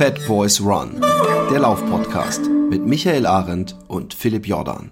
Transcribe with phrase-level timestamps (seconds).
[0.00, 0.98] Fat Boys Run,
[1.50, 4.90] der Laufpodcast mit Michael Arendt und Philipp Jordan.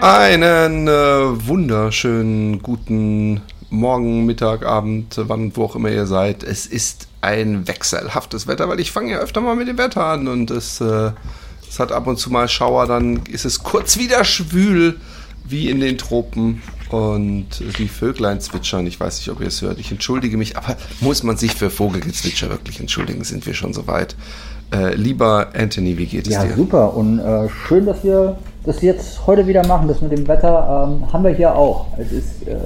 [0.00, 6.42] Einen äh, wunderschönen guten Morgen, Mittag, Abend, wann, wo auch immer ihr seid.
[6.42, 10.28] Es ist ein wechselhaftes Wetter, weil ich fange ja öfter mal mit dem Wetter an
[10.28, 11.12] und es, äh,
[11.68, 15.00] es hat ab und zu mal Schauer, dann ist es kurz wieder schwül,
[15.44, 17.46] wie in den Tropen und
[17.78, 18.86] die Vöglein zwitschern.
[18.86, 19.78] Ich weiß nicht, ob ihr es hört.
[19.78, 23.24] Ich entschuldige mich, aber muss man sich für Vogelgezwitscher wirklich entschuldigen?
[23.24, 24.14] Sind wir schon soweit?
[24.72, 26.50] Äh, lieber Anthony, wie geht es ja, dir?
[26.50, 29.88] Ja, super und äh, schön, dass wir das jetzt heute wieder machen.
[29.88, 31.86] Das mit dem Wetter ähm, haben wir hier auch.
[31.98, 32.56] Es ist äh,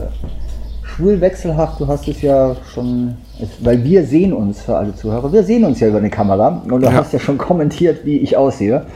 [0.96, 1.80] schwul wechselhaft.
[1.80, 3.16] Du hast es ja schon,
[3.60, 5.32] weil wir sehen uns für alle Zuhörer.
[5.32, 6.92] Wir sehen uns ja über eine Kamera und du ja.
[6.92, 8.86] hast ja schon kommentiert, wie ich aussehe.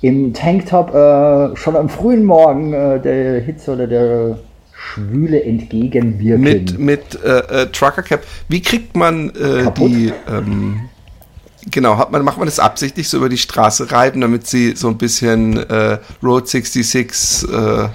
[0.00, 4.38] Im Tanktop äh, schon am frühen Morgen äh, der Hitze oder der
[4.72, 6.42] Schwüle entgegenwirken.
[6.42, 8.22] Mit, mit äh, äh Trucker Cap.
[8.48, 9.30] Wie kriegt man
[9.78, 10.88] die ähm,
[11.70, 14.88] Genau, hat man, macht man das absichtlich so über die Straße reiten, damit sie so
[14.88, 17.88] ein bisschen äh, Road 66 äh,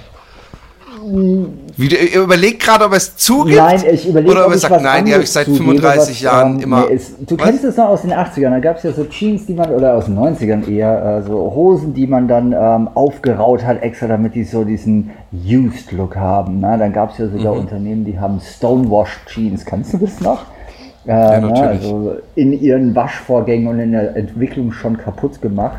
[1.76, 3.58] wie, ihr überlegt gerade, ob es zugibt?
[3.58, 5.82] Nein, ich überlege Oder ob er sagt, nein, die habe ich seit 35
[6.14, 6.86] was, Jahren ähm, immer.
[6.88, 7.46] Nee, ist, du was?
[7.46, 9.94] kennst es noch aus den 80ern, da gab es ja so Jeans, die man, oder
[9.94, 14.34] aus den 90ern eher, äh, so Hosen, die man dann ähm, aufgeraut hat, extra damit
[14.34, 16.60] die so diesen Used-Look haben.
[16.60, 16.76] Ne?
[16.78, 17.60] Dann gab es ja sogar mhm.
[17.60, 19.64] Unternehmen, die haben Stonewash Jeans.
[19.64, 20.44] Kannst du das noch?
[21.06, 25.78] Äh, ja, ne, also in ihren Waschvorgängen und in der Entwicklung schon kaputt gemacht.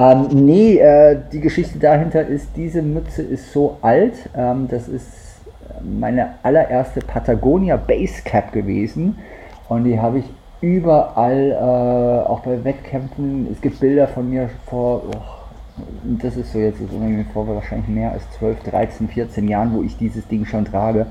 [0.00, 4.14] Ähm, nee, äh, die Geschichte dahinter ist, diese Mütze ist so alt.
[4.34, 5.42] Ähm, das ist
[5.82, 9.18] meine allererste Patagonia Base Cap gewesen.
[9.68, 10.24] Und die habe ich
[10.62, 13.48] überall, äh, auch bei Wettkämpfen.
[13.52, 16.90] Es gibt Bilder von mir vor, oh, das ist so jetzt ist
[17.34, 21.06] vor wahrscheinlich mehr als 12, 13, 14 Jahren, wo ich dieses Ding schon trage.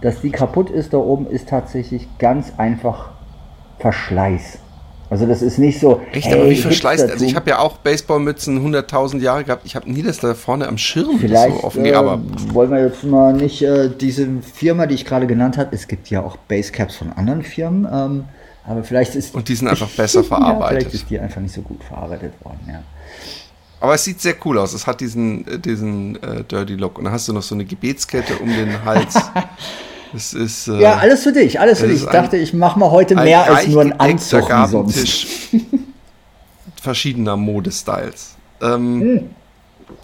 [0.00, 3.10] Dass die kaputt ist da oben, ist tatsächlich ganz einfach
[3.78, 4.58] Verschleiß.
[5.10, 6.00] Also das ist nicht so.
[6.12, 7.10] Echt, hey, aber wie verschleißt?
[7.10, 9.66] Also ich habe ja auch Baseballmützen 100.000 Jahre gehabt.
[9.66, 11.84] Ich habe nie das da vorne am Schirm Vielleicht so offen.
[11.84, 12.20] Äh, aber
[12.52, 15.70] wollen wir jetzt mal nicht äh, diese Firma, die ich gerade genannt habe.
[15.72, 17.86] Es gibt ja auch Basecaps von anderen Firmen.
[17.90, 18.24] Ähm,
[18.66, 20.60] aber vielleicht ist und die sind einfach besser verarbeitet.
[20.60, 22.60] ja, vielleicht ist die einfach nicht so gut verarbeitet worden.
[22.66, 22.82] Ja.
[23.80, 24.72] Aber es sieht sehr cool aus.
[24.72, 26.96] Es hat diesen, äh, diesen äh, Dirty Look.
[26.96, 29.14] Und dann hast du noch so eine Gebetskette um den Hals.
[30.14, 32.02] Es ist, äh, ja, alles für dich, alles für dich.
[32.02, 35.26] Ich dachte, ich mache mal heute mehr als nur einen Anzug sonst.
[36.80, 38.34] verschiedener Modestyles.
[38.62, 39.30] Ähm, hm.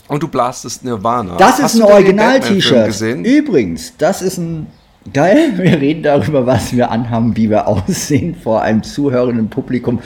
[0.09, 1.37] Und du blastest Nirvana.
[1.37, 3.00] Das ist Hast ein Original-T-Shirt.
[3.25, 4.66] Übrigens, das ist ein
[5.12, 5.53] geil.
[5.56, 10.00] Wir reden darüber, was wir anhaben, wie wir aussehen vor einem zuhörenden Publikum.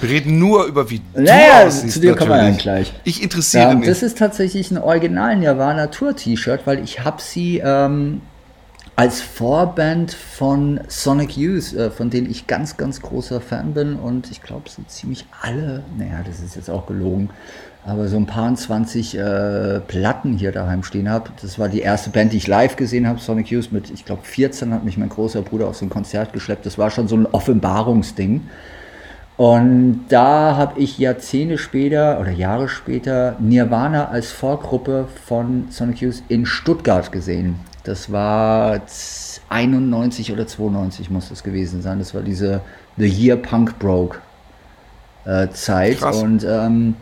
[0.00, 1.94] Wir reden nur über wie du naja, aussiehst.
[1.94, 2.94] Zu dir kommen wir dann gleich.
[3.04, 3.86] Ich interessiere ja, mich.
[3.86, 8.22] Das ist tatsächlich ein Original Nirvana Tour T-Shirt, weil ich habe sie ähm,
[9.00, 14.30] als Vorband von Sonic Youth, äh, von denen ich ganz, ganz großer Fan bin und
[14.30, 17.30] ich glaube, so ziemlich alle, naja, das ist jetzt auch gelogen,
[17.86, 21.30] aber so ein paar 20 äh, Platten hier daheim stehen habe.
[21.40, 24.20] Das war die erste Band, die ich live gesehen habe, Sonic Youth mit, ich glaube,
[24.22, 26.66] 14 hat mich mein großer Bruder auf so ein Konzert geschleppt.
[26.66, 28.50] Das war schon so ein Offenbarungsding.
[29.38, 36.22] Und da habe ich Jahrzehnte später oder Jahre später Nirvana als Vorgruppe von Sonic Youth
[36.28, 37.69] in Stuttgart gesehen.
[37.84, 38.80] Das war
[39.48, 41.98] 91 oder 92 muss das gewesen sein.
[41.98, 42.60] Das war diese
[42.96, 44.18] The Year Punk Broke
[45.24, 45.98] äh, Zeit.
[45.98, 46.22] Krass.
[46.22, 46.94] Und ähm,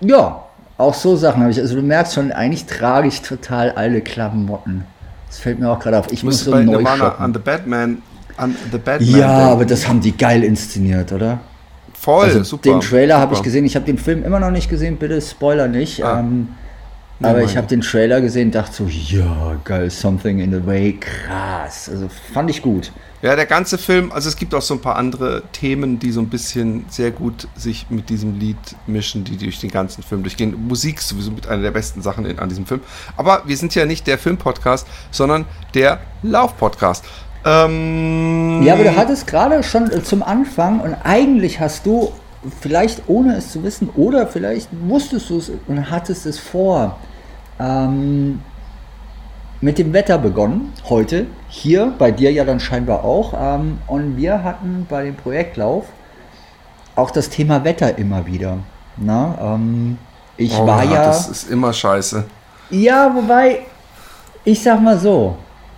[0.00, 0.44] ja,
[0.76, 1.60] auch so Sachen habe ich.
[1.60, 4.84] Also du merkst schon, eigentlich trage ich total alle Klamotten.
[5.26, 6.10] Das fällt mir auch gerade auf.
[6.10, 8.02] Ich muss so neu Nirvana an The Batman.
[8.36, 11.40] An The Batman ja, aber das haben die geil inszeniert, oder?
[11.92, 12.70] Voll, also super.
[12.70, 13.64] Den Trailer habe ich gesehen.
[13.64, 14.96] Ich habe den Film immer noch nicht gesehen.
[14.96, 16.02] Bitte Spoiler nicht.
[16.04, 16.20] Ah.
[16.20, 16.48] Ähm,
[17.20, 21.88] aber ich habe den Trailer gesehen, dachte so, ja, geil, Something in the Way, krass.
[21.88, 22.92] Also fand ich gut.
[23.20, 26.20] Ja, der ganze Film, also es gibt auch so ein paar andere Themen, die so
[26.20, 28.56] ein bisschen sehr gut sich mit diesem Lied
[28.86, 30.54] mischen, die durch den ganzen Film durchgehen.
[30.68, 32.80] Musik ist sowieso mit einer der besten Sachen in, an diesem Film.
[33.16, 37.04] Aber wir sind ja nicht der Film-Podcast, sondern der Lauf-Podcast.
[37.44, 42.12] Ähm ja, aber du hattest gerade schon zum Anfang und eigentlich hast du
[42.60, 46.98] vielleicht ohne es zu wissen oder vielleicht wusstest du es und hattest es vor
[47.58, 48.40] ähm,
[49.60, 53.34] mit dem Wetter begonnen, heute, hier, bei dir ja dann scheinbar auch.
[53.36, 55.86] Ähm, und wir hatten bei dem Projektlauf
[56.94, 58.58] auch das Thema Wetter immer wieder.
[58.96, 59.98] Na, ähm,
[60.36, 61.06] ich oh, war ja.
[61.06, 62.24] Das ist immer scheiße.
[62.70, 63.60] Ja, wobei,
[64.44, 65.36] ich sag mal so,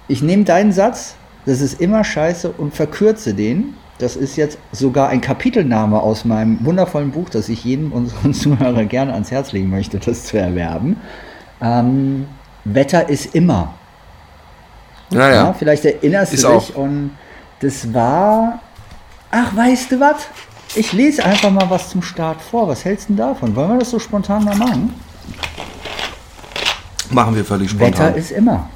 [0.08, 1.14] ich nehme deinen Satz,
[1.46, 6.64] das ist immer scheiße und verkürze den Das ist jetzt sogar ein Kapitelname aus meinem
[6.64, 10.96] wundervollen Buch, das ich jedem unserer Zuhörer gerne ans Herz legen möchte, das zu erwerben.
[11.60, 12.26] Ähm,
[12.64, 13.74] Wetter ist immer.
[15.10, 15.34] Ja, ja.
[15.34, 16.74] ja vielleicht erinnerst ist du dich.
[16.74, 16.78] Auch.
[16.78, 17.16] Und
[17.60, 18.60] das war.
[19.30, 20.26] Ach, weißt du was?
[20.74, 22.68] Ich lese einfach mal was zum Start vor.
[22.68, 23.54] Was hältst du denn davon?
[23.56, 24.94] Wollen wir das so spontan mal machen?
[27.10, 27.92] Machen wir völlig spontan.
[27.92, 28.68] Wetter ist immer.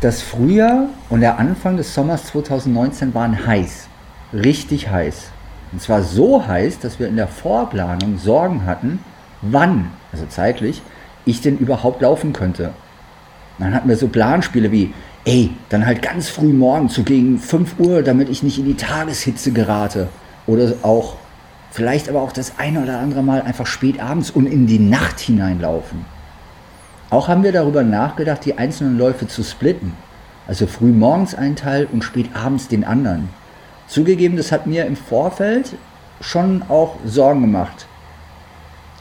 [0.00, 3.88] Das Frühjahr und der Anfang des Sommers 2019 waren heiß.
[4.32, 5.30] Richtig heiß.
[5.72, 9.00] Und zwar so heiß, dass wir in der Vorplanung Sorgen hatten,
[9.42, 10.82] wann, also zeitlich,
[11.24, 12.70] ich denn überhaupt laufen könnte.
[13.58, 14.94] Dann hatten wir so Planspiele wie,
[15.24, 18.76] ey, dann halt ganz früh morgen zu gegen 5 Uhr, damit ich nicht in die
[18.76, 20.08] Tageshitze gerate.
[20.46, 21.16] Oder auch,
[21.70, 25.20] vielleicht aber auch das eine oder andere Mal einfach spät abends und in die Nacht
[25.20, 26.04] hineinlaufen.
[27.10, 29.92] Auch haben wir darüber nachgedacht, die einzelnen Läufe zu splitten.
[30.46, 33.28] Also früh morgens einen Teil und spät abends den anderen.
[33.86, 35.74] Zugegeben, das hat mir im Vorfeld
[36.20, 37.87] schon auch Sorgen gemacht.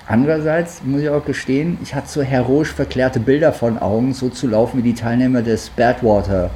[0.09, 4.47] Andererseits muss ich auch gestehen, ich hatte so heroisch verklärte Bilder von Augen, so zu
[4.47, 6.49] laufen wie die Teilnehmer des Badwater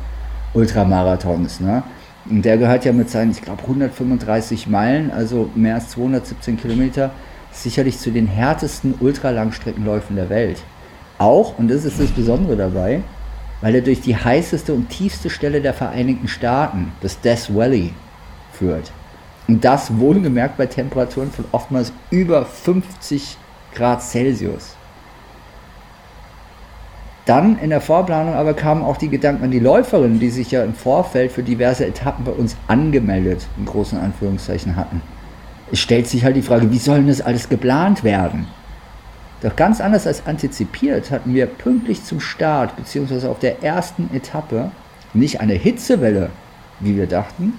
[0.53, 1.59] Ultramarathons.
[1.59, 1.83] Ne?
[2.29, 7.11] Und der gehört ja mit seinen, ich glaube, 135 Meilen, also mehr als 217 Kilometer,
[7.51, 10.63] sicherlich zu den härtesten Ultralangstreckenläufen der Welt.
[11.17, 13.01] Auch, und das ist das Besondere dabei,
[13.59, 17.91] weil er durch die heißeste und tiefste Stelle der Vereinigten Staaten, das Death Valley,
[18.53, 18.93] führt.
[19.49, 23.37] Und das wohlgemerkt bei Temperaturen von oftmals über 50
[23.73, 24.75] Grad Celsius.
[27.25, 30.63] Dann in der Vorplanung aber kamen auch die Gedanken an die Läuferinnen, die sich ja
[30.63, 35.01] im Vorfeld für diverse Etappen bei uns angemeldet, in großen Anführungszeichen hatten.
[35.71, 38.47] Es stellt sich halt die Frage, wie soll denn das alles geplant werden?
[39.41, 43.27] Doch ganz anders als antizipiert hatten wir pünktlich zum Start bzw.
[43.27, 44.71] auf der ersten Etappe
[45.13, 46.29] nicht eine Hitzewelle,
[46.79, 47.53] wie wir dachten,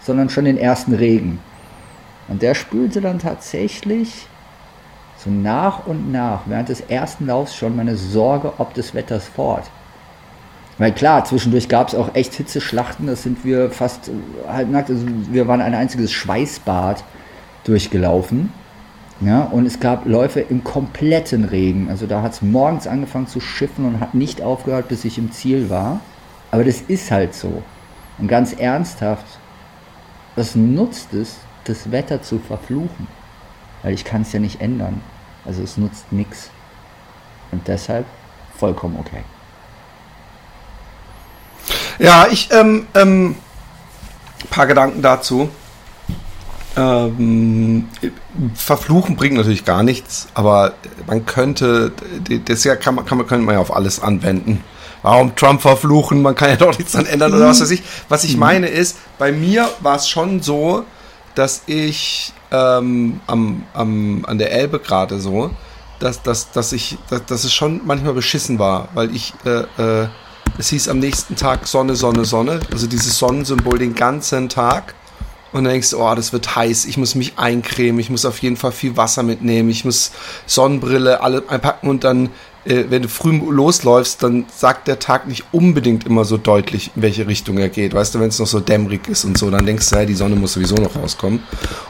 [0.00, 1.40] sondern schon den ersten Regen.
[2.28, 4.26] Und der spülte dann tatsächlich
[5.18, 9.70] so nach und nach während des ersten Laufs schon meine Sorge ob des Wetters fort.
[10.78, 14.12] Weil klar, zwischendurch gab es auch echt Hitzeschlachten, das sind wir fast äh,
[14.48, 17.02] halbnackt, also wir waren ein einziges Schweißbad
[17.64, 18.52] durchgelaufen.
[19.20, 21.88] Ja, und es gab Läufe im kompletten Regen.
[21.90, 25.32] Also da hat es morgens angefangen zu schiffen und hat nicht aufgehört, bis ich im
[25.32, 25.98] Ziel war.
[26.52, 27.64] Aber das ist halt so.
[28.18, 29.26] Und ganz ernsthaft,
[30.36, 33.08] was nutzt es, das Wetter zu verfluchen?
[33.82, 35.00] Weil ich kann es ja nicht ändern.
[35.44, 36.50] Also es nutzt nichts.
[37.50, 38.06] Und deshalb
[38.56, 39.22] vollkommen okay.
[41.98, 43.36] Ja, ich, ähm, ähm,
[44.50, 45.48] paar Gedanken dazu.
[46.76, 47.88] Ähm,
[48.54, 50.74] verfluchen bringt natürlich gar nichts, aber
[51.06, 51.92] man könnte,
[52.44, 54.62] das ja kann man, kann man, könnte man ja auf alles anwenden.
[55.02, 56.22] Warum Trump verfluchen?
[56.22, 57.82] Man kann ja doch nichts dran ändern oder was weiß ich.
[58.08, 58.40] Was ich mhm.
[58.40, 60.84] meine ist, bei mir war es schon so,
[61.34, 65.50] dass ich ähm, am, am, an der Elbe gerade so,
[65.98, 70.08] dass, dass, dass, ich, dass, dass es schon manchmal beschissen war, weil ich, äh, äh,
[70.58, 74.94] es hieß am nächsten Tag Sonne, Sonne, Sonne, also dieses Sonnensymbol den ganzen Tag.
[75.50, 78.38] Und dann denkst du, oh, das wird heiß, ich muss mich eincremen, ich muss auf
[78.42, 80.12] jeden Fall viel Wasser mitnehmen, ich muss
[80.44, 82.28] Sonnenbrille alle einpacken und dann
[82.64, 87.02] äh, wenn du früh losläufst, dann sagt der Tag nicht unbedingt immer so deutlich, in
[87.02, 87.94] welche Richtung er geht.
[87.94, 90.14] Weißt du, wenn es noch so dämmerig ist und so, dann denkst du, ja, die
[90.14, 91.42] Sonne muss sowieso noch rauskommen.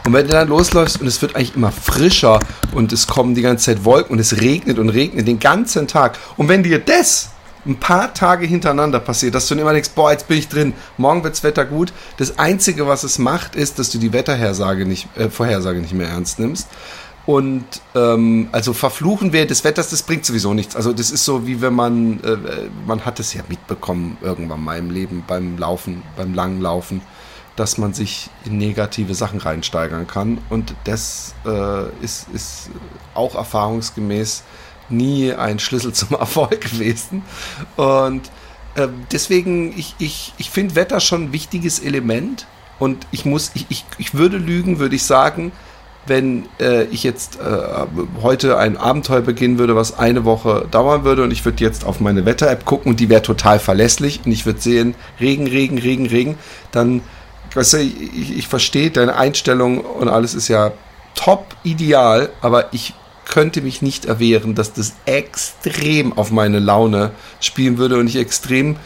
[0.05, 2.39] Und wenn du dann losläufst und es wird eigentlich immer frischer
[2.73, 6.17] und es kommen die ganze Zeit Wolken und es regnet und regnet den ganzen Tag.
[6.37, 7.29] Und wenn dir das
[7.65, 10.73] ein paar Tage hintereinander passiert, dass du dann immer denkst, boah, jetzt bin ich drin,
[10.97, 11.91] morgen wirds Wetter gut.
[12.17, 16.07] Das Einzige, was es macht, ist, dass du die Wetterhersage nicht, äh, Vorhersage nicht mehr
[16.07, 16.67] ernst nimmst.
[17.29, 20.75] Und ähm, also verfluchen während des Wetters, das bringt sowieso nichts.
[20.75, 22.37] Also das ist so, wie wenn man, äh,
[22.87, 27.01] man hat es ja mitbekommen irgendwann mal im Leben beim Laufen, beim langen Laufen,
[27.55, 30.39] dass man sich in negative Sachen reinsteigern kann.
[30.49, 32.71] Und das äh, ist, ist
[33.13, 34.41] auch erfahrungsgemäß
[34.89, 37.21] nie ein Schlüssel zum Erfolg gewesen.
[37.75, 38.25] Und
[38.73, 42.47] äh, deswegen, ich, ich, ich finde Wetter schon ein wichtiges Element.
[42.79, 45.51] Und ich muss, ich, ich, ich würde lügen, würde ich sagen,
[46.05, 47.41] wenn äh, ich jetzt äh,
[48.21, 51.99] heute ein Abenteuer beginnen würde, was eine Woche dauern würde und ich würde jetzt auf
[51.99, 56.07] meine Wetter-App gucken und die wäre total verlässlich und ich würde sehen, Regen, Regen, Regen,
[56.07, 56.37] Regen,
[56.71, 57.01] dann,
[57.53, 60.71] weißt du, ich, ich verstehe deine Einstellung und alles ist ja
[61.15, 62.93] top ideal, aber ich
[63.25, 68.77] könnte mich nicht erwehren, dass das extrem auf meine Laune spielen würde und ich extrem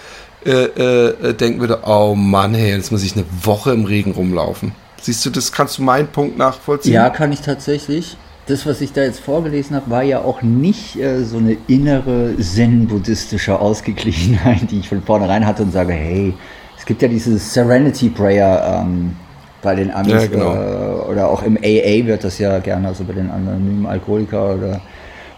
[0.46, 4.74] äh, äh, denken würde, oh Mann, hey, jetzt muss ich eine Woche im Regen rumlaufen.
[5.04, 6.94] Siehst du, das kannst du meinen Punkt nachvollziehen?
[6.94, 8.16] Ja, kann ich tatsächlich.
[8.46, 12.36] Das, was ich da jetzt vorgelesen habe, war ja auch nicht äh, so eine innere
[12.38, 16.34] zen-buddhistische Ausgeglichenheit, die ich von vornherein hatte und sage, hey,
[16.78, 19.16] es gibt ja dieses Serenity Prayer ähm,
[19.62, 20.54] bei den Amis Ja, genau.
[20.54, 24.82] äh, oder auch im AA wird das ja gerne, also bei den anonymen Alkoholiker oder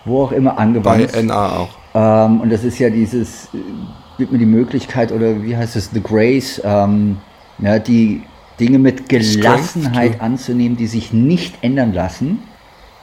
[0.06, 1.24] wo auch immer Bei angewandt.
[1.26, 1.70] NA auch.
[1.96, 3.58] Ähm, und das ist ja dieses, äh,
[4.20, 7.18] gibt mir die Möglichkeit, oder wie heißt es, The Grace, ähm,
[7.58, 8.22] ja, die
[8.60, 12.40] Dinge mit Gelassenheit anzunehmen, die sich nicht ändern lassen.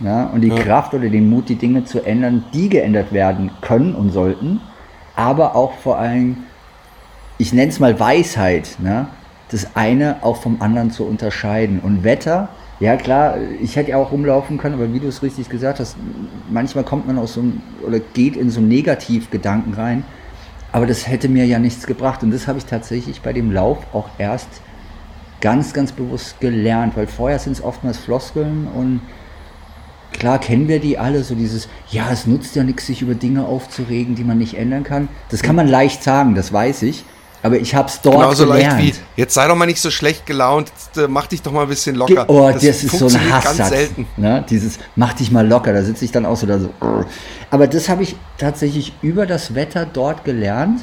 [0.01, 0.57] Ja, und die Ja.
[0.57, 4.61] Kraft oder den Mut, die Dinge zu ändern, die geändert werden können und sollten.
[5.15, 6.39] Aber auch vor allem,
[7.39, 9.07] ich nenne es mal Weisheit, ne?
[9.51, 11.79] das eine auch vom anderen zu unterscheiden.
[11.81, 12.49] Und Wetter,
[12.81, 15.97] ja klar, ich hätte ja auch rumlaufen können, aber wie du es richtig gesagt hast,
[16.51, 20.05] manchmal kommt man aus so einem, oder geht in so einen Negativgedanken rein,
[20.73, 22.23] aber das hätte mir ja nichts gebracht.
[22.23, 24.49] Und das habe ich tatsächlich bei dem Lauf auch erst
[25.43, 29.03] ganz, ganz bewusst gelernt, weil vorher sind es oftmals Floskeln und
[30.13, 33.45] klar kennen wir die alle, so dieses, ja, es nutzt ja nichts, sich über Dinge
[33.45, 35.09] aufzuregen, die man nicht ändern kann.
[35.29, 37.05] Das kann man leicht sagen, das weiß ich,
[37.43, 38.81] aber ich habe es dort Genauso gelernt.
[38.81, 41.51] leicht wie, jetzt sei doch mal nicht so schlecht gelaunt, jetzt, äh, mach dich doch
[41.51, 42.25] mal ein bisschen locker.
[42.29, 43.69] Oh, das, ist so ein funktioniert ganz Hasssatz.
[43.71, 44.07] selten.
[44.17, 44.45] Ne?
[44.49, 46.71] Dieses, mach dich mal locker, da sitze ich dann auch so da so.
[47.51, 50.83] Aber das habe ich tatsächlich über das Wetter dort gelernt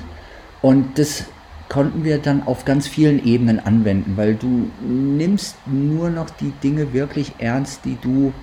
[0.61, 1.23] und das
[1.69, 6.93] konnten wir dann auf ganz vielen Ebenen anwenden, weil du nimmst nur noch die Dinge
[6.93, 8.33] wirklich ernst, die du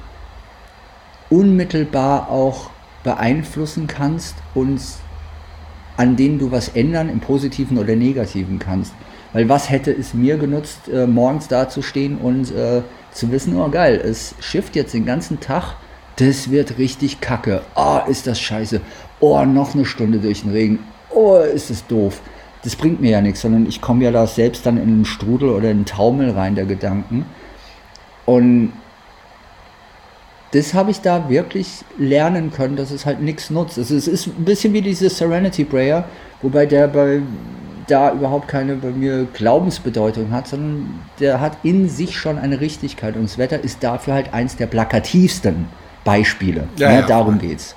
[1.29, 2.71] unmittelbar auch
[3.03, 4.81] beeinflussen kannst und
[5.97, 8.93] an denen du was ändern, im Positiven oder Negativen kannst.
[9.33, 14.01] Weil was hätte es mir genutzt, äh, morgens dazustehen und äh, zu wissen, oh geil,
[14.03, 15.77] es schifft jetzt den ganzen Tag,
[16.17, 17.63] das wird richtig kacke.
[17.75, 18.81] Oh, ist das scheiße.
[19.21, 20.79] Oh, noch eine Stunde durch den Regen.
[21.11, 22.21] Oh, ist das doof.
[22.67, 25.51] Das bringt mir ja nichts, sondern ich komme ja da selbst dann in einen Strudel
[25.51, 27.25] oder in einen Taumel rein der Gedanken.
[28.25, 28.73] Und
[30.51, 33.79] das habe ich da wirklich lernen können, dass es halt nichts nutzt.
[33.79, 36.07] Also es ist ein bisschen wie diese Serenity Prayer,
[36.43, 37.21] wobei der bei
[37.87, 43.15] da überhaupt keine bei mir Glaubensbedeutung hat, sondern der hat in sich schon eine Richtigkeit
[43.15, 45.67] und das Wetter ist dafür halt eins der plakativsten
[46.03, 46.65] Beispiele.
[46.79, 46.95] Ja, ne?
[46.97, 47.77] ja, Darum geht's.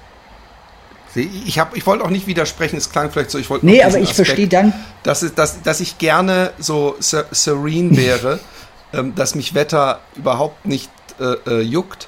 [1.16, 3.98] Ich, hab- ich wollte auch nicht widersprechen, es klang vielleicht so, ich wollte Nee, aber
[4.00, 4.74] ich verstehe dann,
[5.04, 8.40] dass, dass, dass ich gerne so ser serene wäre,
[8.94, 10.90] ähm, dass mich Wetter überhaupt nicht
[11.20, 12.08] äh, äh, juckt,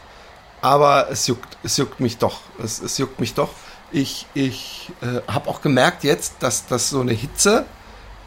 [0.62, 2.42] aber es juckt, es juckt mich doch.
[2.64, 3.50] Es, es juckt mich doch.
[3.92, 7.66] Ich, ich äh, habe auch gemerkt jetzt, dass, dass so eine Hitze,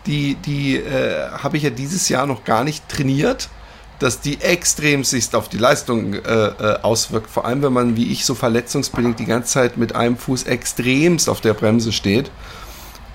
[0.07, 3.49] die, die äh, habe ich ja dieses Jahr noch gar nicht trainiert,
[3.99, 7.31] dass die extrem sich auf die Leistung äh, äh, auswirkt.
[7.31, 11.29] Vor allem, wenn man wie ich so verletzungsbedingt die ganze Zeit mit einem Fuß extremst
[11.29, 12.31] auf der Bremse steht.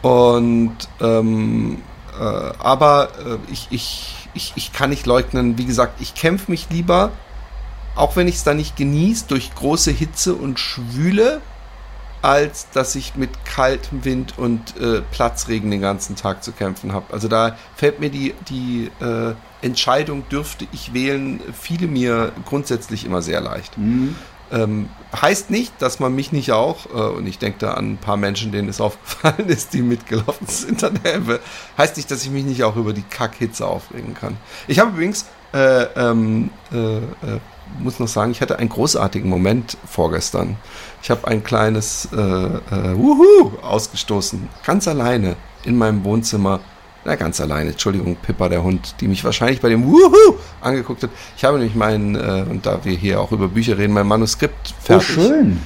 [0.01, 1.81] Und ähm,
[2.17, 6.67] äh, aber äh, ich, ich, ich, ich kann nicht leugnen, wie gesagt, ich kämpfe mich
[6.69, 7.11] lieber,
[7.95, 11.41] auch wenn ich es dann nicht genieße, durch große Hitze und Schwüle,
[12.21, 17.13] als dass ich mit kaltem Wind und äh, Platzregen den ganzen Tag zu kämpfen habe.
[17.13, 23.21] Also da fällt mir die, die äh, Entscheidung, dürfte ich wählen, viele mir grundsätzlich immer
[23.21, 23.77] sehr leicht.
[24.51, 27.97] Ähm, heißt nicht, dass man mich nicht auch, äh, und ich denke da an ein
[27.97, 31.39] paar Menschen, denen es aufgefallen ist, die mitgelaufen sind an der Elbe,
[31.77, 34.37] heißt nicht, dass ich mich nicht auch über die Kackhitze aufregen kann.
[34.67, 37.01] Ich habe übrigens, äh, ähm, äh, äh,
[37.79, 40.57] muss noch sagen, ich hatte einen großartigen Moment vorgestern.
[41.03, 46.59] Ich habe ein kleines äh, äh, Wuhu ausgestoßen, ganz alleine in meinem Wohnzimmer.
[47.05, 51.09] Na, ganz alleine, Entschuldigung, Pippa, der Hund, die mich wahrscheinlich bei dem Wuhu angeguckt hat.
[51.37, 54.73] Ich habe nämlich mein, äh, und da wir hier auch über Bücher reden, mein Manuskript
[54.73, 55.59] oh fertig schön.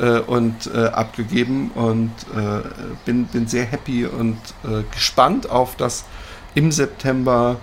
[0.00, 2.62] äh, und äh, abgegeben und äh,
[3.04, 6.04] bin, bin sehr happy und äh, gespannt auf das
[6.54, 7.56] im September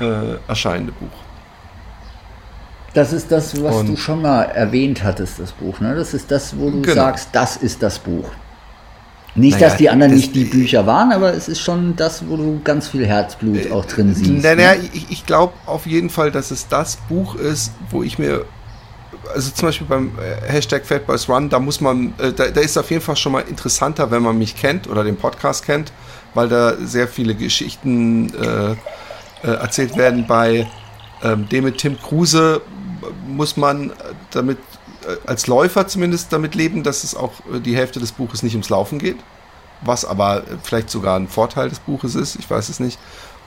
[0.00, 1.08] äh, erscheinende Buch.
[2.94, 5.80] Das ist das, was Und- du schon mal erwähnt hattest, das Buch.
[5.80, 5.94] Ne?
[5.94, 6.94] Das ist das, wo du Genau.
[6.94, 8.28] sagst, das ist das Buch.
[9.34, 12.28] Nicht, Naja, dass die anderen das- nicht die Bücher waren, aber es ist schon das,
[12.28, 14.30] wo du ganz viel Herzblut auch drin siehst.
[14.44, 14.80] Naja, ne?
[14.92, 18.44] ich, ich glaube auf jeden Fall, dass es das Buch ist, wo ich mir,
[19.34, 22.60] also zum Beispiel beim äh, Hashtag Fat Boys Run, da muss man, äh, da, da
[22.60, 25.92] ist auf jeden Fall schon mal interessanter, wenn man mich kennt oder den Podcast kennt,
[26.34, 28.72] weil da sehr viele Geschichten äh,
[29.48, 30.26] äh, erzählt werden.
[30.26, 30.66] Bei
[31.22, 32.60] ähm, dem mit Tim Kruse
[33.26, 33.94] muss man äh,
[34.30, 34.71] damit äh,
[35.26, 38.68] als Läufer zumindest damit leben, dass es auch äh, die Hälfte des Buches nicht ums
[38.68, 39.16] Laufen geht.
[39.82, 42.98] Was aber äh, vielleicht sogar ein Vorteil des Buches ist, ich weiß es nicht.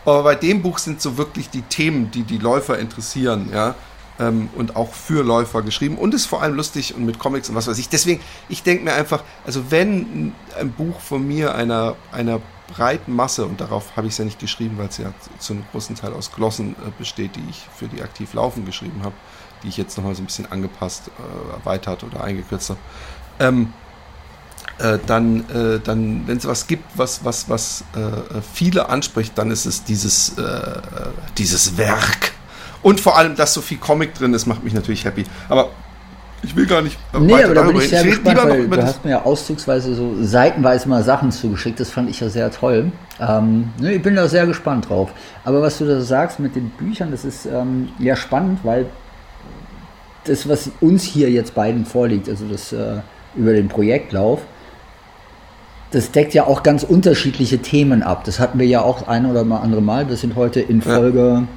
[0.05, 3.75] Aber bei dem Buch sind so wirklich die Themen, die die Läufer interessieren, ja,
[4.19, 7.55] ähm, und auch für Läufer geschrieben und ist vor allem lustig und mit Comics und
[7.55, 7.89] was weiß ich.
[7.89, 13.45] Deswegen, ich denke mir einfach, also wenn ein Buch von mir einer, einer breiten Masse,
[13.45, 15.95] und darauf habe ich es ja nicht geschrieben, weil es ja zu, zu einem großen
[15.95, 19.15] Teil aus Glossen äh, besteht, die ich für die aktiv laufen geschrieben habe,
[19.63, 22.79] die ich jetzt nochmal so ein bisschen angepasst, äh, erweitert oder eingekürzt habe.
[23.39, 23.73] Ähm,
[24.77, 29.49] äh, dann, äh, dann wenn es was gibt, was, was, was äh, viele anspricht, dann
[29.51, 30.81] ist es dieses, äh,
[31.37, 32.33] dieses Werk.
[32.81, 35.23] Und vor allem, dass so viel Comic drin ist, macht mich natürlich happy.
[35.49, 35.69] Aber
[36.43, 36.97] ich will gar nicht.
[37.19, 40.15] Nee, aber da bin ich sehr ich gespannt, weil du hast mir ja auszugsweise so
[40.21, 41.79] seitenweise mal Sachen zugeschickt.
[41.79, 42.91] Das fand ich ja sehr toll.
[43.19, 45.11] Ähm, nee, ich bin da sehr gespannt drauf.
[45.43, 48.87] Aber was du da sagst mit den Büchern, das ist ähm, ja spannend, weil
[50.25, 52.97] das, was uns hier jetzt beiden vorliegt, also das äh,
[53.35, 54.41] über den Projektlauf,
[55.91, 58.23] das deckt ja auch ganz unterschiedliche Themen ab.
[58.25, 60.09] Das hatten wir ja auch ein oder mal andere Mal.
[60.09, 61.47] Wir sind heute in Folge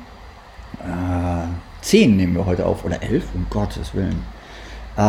[0.85, 1.45] ja.
[1.45, 1.49] äh,
[1.83, 4.23] 10 nehmen wir heute auf oder 11, um Gottes Willen.
[4.97, 5.03] Äh,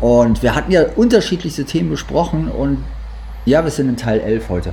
[0.00, 2.78] und wir hatten ja unterschiedlichste Themen besprochen und
[3.44, 4.72] ja, wir sind in Teil 11 heute.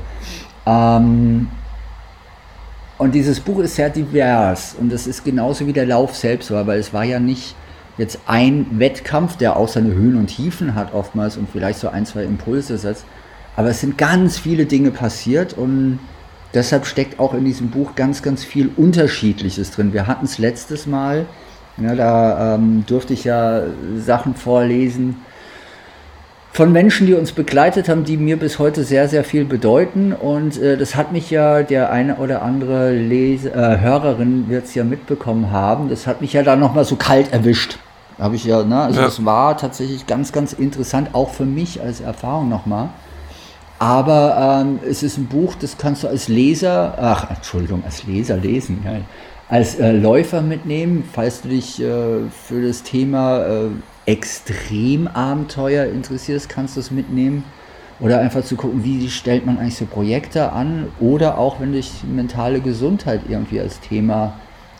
[0.66, 1.48] Ähm,
[2.98, 6.68] und dieses Buch ist sehr divers und das ist genauso wie der Lauf selbst war,
[6.68, 7.56] weil es war ja nicht
[8.00, 12.06] jetzt ein Wettkampf, der auch seine Höhen und Tiefen hat oftmals und vielleicht so ein,
[12.06, 13.06] zwei Impulse setzt,
[13.56, 16.00] aber es sind ganz viele Dinge passiert und
[16.54, 19.94] deshalb steckt auch in diesem Buch ganz, ganz viel Unterschiedliches drin.
[19.94, 21.26] Wir hatten es letztes Mal,
[21.78, 23.64] ja, da ähm, durfte ich ja
[23.98, 25.18] Sachen vorlesen
[26.52, 30.14] von Menschen, die uns begleitet haben, die mir bis heute sehr, sehr viel bedeuten.
[30.14, 34.76] Und äh, das hat mich ja, der eine oder andere Lese, äh, Hörerin wird es
[34.76, 37.78] ja mitbekommen haben, das hat mich ja da nochmal so kalt erwischt.
[38.20, 38.82] Habe ich ja, ne?
[38.82, 39.06] Also ja.
[39.06, 42.90] das war tatsächlich ganz, ganz interessant, auch für mich als Erfahrung nochmal.
[43.80, 48.36] Aber ähm, es ist ein Buch, das kannst du als Leser, ach, Entschuldigung, als Leser
[48.36, 49.00] lesen, ja,
[49.48, 53.70] als äh, Läufer mitnehmen, falls du dich äh, für das Thema äh,
[54.06, 57.44] Extremabenteuer interessierst, kannst du es mitnehmen.
[58.00, 60.88] Oder einfach zu gucken, wie stellt man eigentlich so Projekte an.
[61.00, 64.34] Oder auch, wenn dich mentale Gesundheit irgendwie als Thema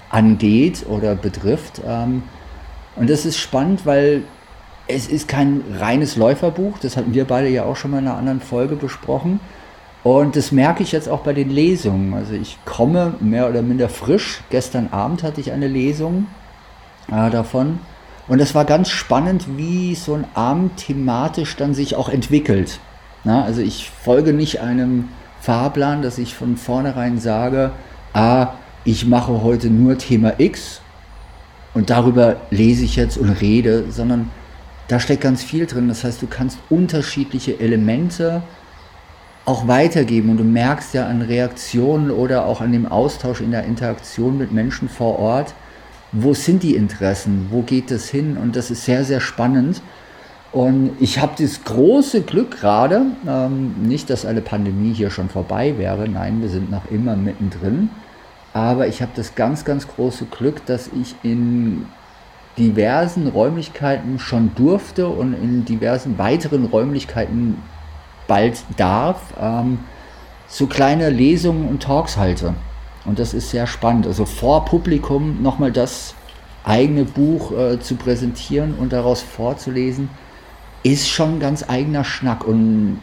[0.10, 1.82] angeht oder betrifft.
[1.86, 2.24] Ähm,
[3.00, 4.24] und das ist spannend, weil
[4.88, 8.18] es ist kein reines Läuferbuch, das hatten wir beide ja auch schon mal in einer
[8.18, 9.40] anderen Folge besprochen.
[10.04, 12.14] Und das merke ich jetzt auch bei den Lesungen.
[12.14, 14.42] Also ich komme mehr oder minder frisch.
[14.50, 16.28] Gestern Abend hatte ich eine Lesung
[17.12, 17.80] äh, davon.
[18.28, 22.80] Und es war ganz spannend, wie so ein Abend thematisch dann sich auch entwickelt.
[23.24, 25.10] Na, also ich folge nicht einem
[25.42, 27.72] Fahrplan, dass ich von vornherein sage,
[28.14, 28.54] ah,
[28.86, 30.82] ich mache heute nur Thema X
[31.74, 34.32] und darüber lese ich jetzt und rede, sondern
[34.88, 35.88] da steckt ganz viel drin.
[35.88, 38.42] Das heißt, du kannst unterschiedliche Elemente
[39.46, 40.30] auch weitergeben.
[40.30, 44.52] Und du merkst ja an Reaktionen oder auch an dem Austausch in der Interaktion mit
[44.52, 45.54] Menschen vor Ort,
[46.12, 48.38] wo sind die Interessen, wo geht es hin?
[48.38, 49.82] Und das ist sehr, sehr spannend.
[50.52, 55.78] Und ich habe das große Glück gerade, ähm, nicht, dass eine Pandemie hier schon vorbei
[55.78, 57.90] wäre, nein, wir sind noch immer mittendrin,
[58.60, 61.86] aber ich habe das ganz, ganz große Glück, dass ich in
[62.58, 67.58] diversen Räumlichkeiten schon durfte und in diversen weiteren Räumlichkeiten
[68.28, 69.80] bald darf, ähm,
[70.48, 72.54] so kleine Lesungen und Talks halte.
[73.06, 74.06] Und das ist sehr spannend.
[74.08, 76.14] Also vor Publikum nochmal das
[76.66, 80.10] eigene Buch äh, zu präsentieren und daraus vorzulesen,
[80.84, 82.46] ist schon ein ganz eigener Schnack.
[82.46, 83.00] Und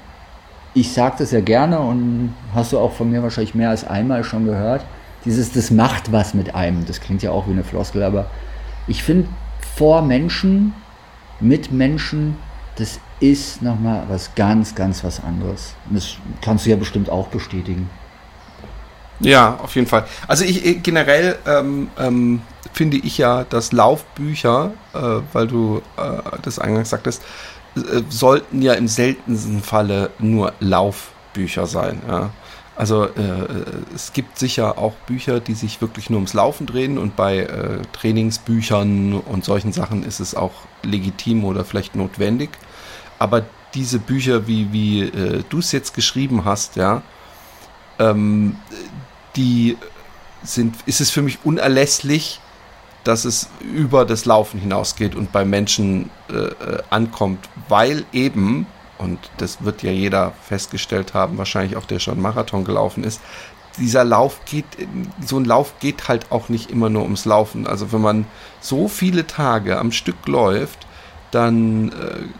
[0.74, 4.22] ich sage das ja gerne und hast du auch von mir wahrscheinlich mehr als einmal
[4.22, 4.84] schon gehört.
[5.26, 6.86] Dieses, das macht was mit einem.
[6.86, 8.30] Das klingt ja auch wie eine Floskel, aber
[8.86, 9.28] ich finde,
[9.76, 10.72] vor Menschen,
[11.40, 12.36] mit Menschen,
[12.76, 15.74] das ist nochmal was ganz, ganz was anderes.
[15.90, 17.90] das kannst du ja bestimmt auch bestätigen.
[19.20, 20.06] Ja, auf jeden Fall.
[20.28, 24.98] Also ich generell ähm, ähm, finde ich ja, dass Laufbücher, äh,
[25.32, 27.22] weil du äh, das eingangs sagtest,
[27.76, 32.02] äh, sollten ja im seltensten Falle nur Laufbücher sein.
[32.06, 32.30] Ja.
[32.76, 33.46] Also äh,
[33.94, 37.80] es gibt sicher auch Bücher, die sich wirklich nur ums Laufen drehen und bei äh,
[37.92, 42.50] Trainingsbüchern und solchen Sachen ist es auch legitim oder vielleicht notwendig.
[43.18, 47.02] Aber diese Bücher, wie, wie äh, du es jetzt geschrieben hast, ja,
[47.98, 48.56] ähm,
[49.36, 49.78] die
[50.42, 52.40] sind, ist es für mich unerlässlich,
[53.04, 58.66] dass es über das Laufen hinausgeht und bei Menschen äh, äh ankommt, weil eben
[58.98, 63.20] und das wird ja jeder festgestellt haben, wahrscheinlich auch der schon Marathon gelaufen ist,
[63.78, 64.64] dieser Lauf geht,
[65.24, 67.66] so ein Lauf geht halt auch nicht immer nur ums Laufen.
[67.66, 68.26] Also wenn man
[68.60, 70.86] so viele Tage am Stück läuft,
[71.30, 71.92] dann äh,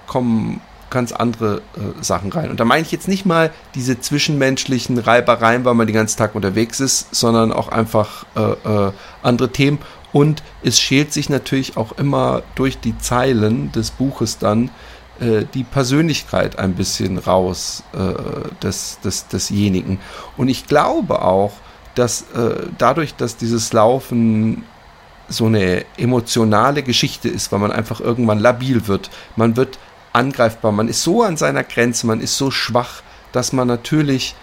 [0.07, 2.51] kommen ganz andere äh, Sachen rein.
[2.51, 6.35] Und da meine ich jetzt nicht mal diese zwischenmenschlichen Reibereien, weil man den ganzen Tag
[6.35, 8.41] unterwegs ist, sondern auch einfach äh,
[8.87, 8.93] äh
[9.23, 9.79] andere Themen.
[10.13, 14.71] Und es schält sich natürlich auch immer durch die Zeilen des Buches dann
[15.19, 19.99] die Persönlichkeit ein bisschen raus äh, des, des, desjenigen.
[20.37, 21.53] Und ich glaube auch,
[21.95, 24.65] dass äh, dadurch, dass dieses Laufen
[25.29, 29.79] so eine emotionale Geschichte ist, weil man einfach irgendwann labil wird, man wird
[30.13, 33.03] angreifbar, man ist so an seiner Grenze, man ist so schwach,
[33.33, 34.35] dass man natürlich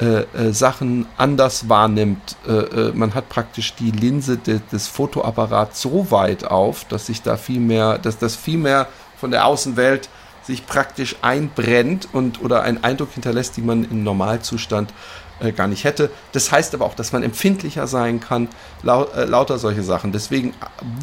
[0.00, 2.36] äh, äh, Sachen anders wahrnimmt.
[2.46, 7.22] Äh, äh, man hat praktisch die Linse de, des Fotoapparats so weit auf, dass sich
[7.22, 10.08] da viel mehr, dass das viel mehr von der Außenwelt
[10.42, 14.92] sich praktisch einbrennt und oder einen Eindruck hinterlässt, die man im Normalzustand
[15.40, 16.10] äh, gar nicht hätte.
[16.32, 18.48] Das heißt aber auch, dass man empfindlicher sein kann,
[18.82, 20.12] lau äh, lauter solche Sachen.
[20.12, 20.54] Deswegen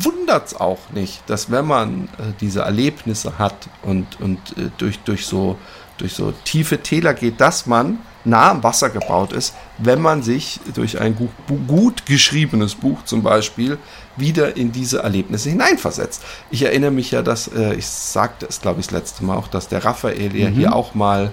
[0.01, 4.99] wundert es auch nicht, dass wenn man äh, diese Erlebnisse hat und, und äh, durch,
[4.99, 5.57] durch, so,
[5.97, 7.99] durch so tiefe Täler geht, dass man
[8.29, 11.31] nah am Wasser gebaut ist, wenn man sich durch ein gut,
[11.67, 13.77] gut geschriebenes Buch zum Beispiel
[14.15, 16.23] wieder in diese Erlebnisse hineinversetzt.
[16.51, 19.47] Ich erinnere mich ja, dass, äh, ich sagte es glaube ich das letzte Mal auch,
[19.47, 20.53] dass der Raphael ja mhm.
[20.53, 21.31] hier auch mal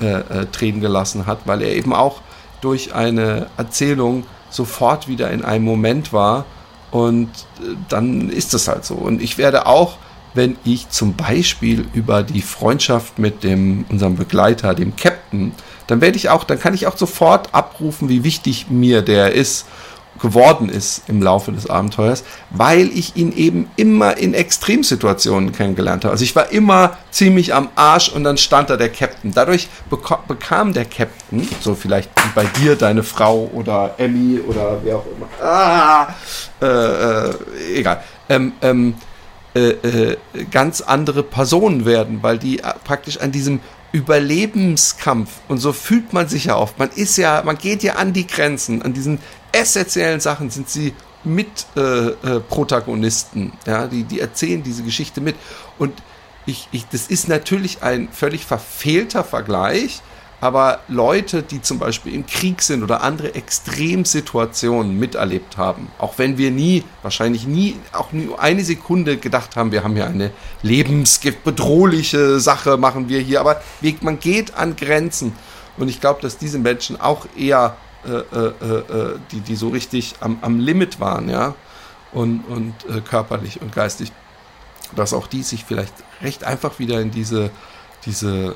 [0.00, 2.20] äh, äh, Tränen gelassen hat, weil er eben auch
[2.60, 6.44] durch eine Erzählung sofort wieder in einem Moment war
[6.90, 7.28] und
[7.60, 8.94] äh, dann ist es halt so.
[8.94, 9.96] Und ich werde auch
[10.34, 15.52] wenn ich zum Beispiel über die Freundschaft mit dem, unserem Begleiter, dem Captain,
[15.92, 19.66] dann werde ich auch, dann kann ich auch sofort abrufen, wie wichtig mir der ist,
[20.20, 26.12] geworden ist im Laufe des Abenteuers, weil ich ihn eben immer in Extremsituationen kennengelernt habe.
[26.12, 29.32] Also ich war immer ziemlich am Arsch und dann stand da der Captain.
[29.34, 29.68] Dadurch
[30.28, 35.06] bekam der Captain, so vielleicht wie bei dir, deine Frau oder Emmy oder wer auch
[35.14, 36.14] immer, ah,
[36.62, 37.34] äh, äh,
[37.74, 38.94] egal, ähm, ähm,
[39.54, 40.16] äh, äh,
[40.50, 43.60] ganz andere Personen werden, weil die praktisch an diesem
[43.92, 45.30] Überlebenskampf.
[45.48, 46.78] Und so fühlt man sich ja oft.
[46.78, 49.18] Man ist ja, man geht ja an die Grenzen, an diesen
[49.52, 55.36] essentiellen Sachen sind sie mit äh, äh, Protagonisten, ja, die, die erzählen diese Geschichte mit.
[55.78, 56.02] Und
[56.46, 60.02] ich, ich, das ist natürlich ein völlig verfehlter Vergleich,
[60.42, 66.36] aber Leute, die zum Beispiel im Krieg sind oder andere Extremsituationen miterlebt haben, auch wenn
[66.36, 72.40] wir nie, wahrscheinlich nie, auch nur eine Sekunde gedacht haben, wir haben hier eine lebensbedrohliche
[72.40, 73.62] Sache, machen wir hier, aber
[74.00, 75.32] man geht an Grenzen.
[75.76, 80.16] Und ich glaube, dass diese Menschen auch eher, äh, äh, äh, die, die so richtig
[80.18, 81.54] am, am Limit waren, ja,
[82.10, 84.10] und, und äh, körperlich und geistig,
[84.96, 87.52] dass auch die sich vielleicht recht einfach wieder in diese
[88.04, 88.54] diese äh, äh,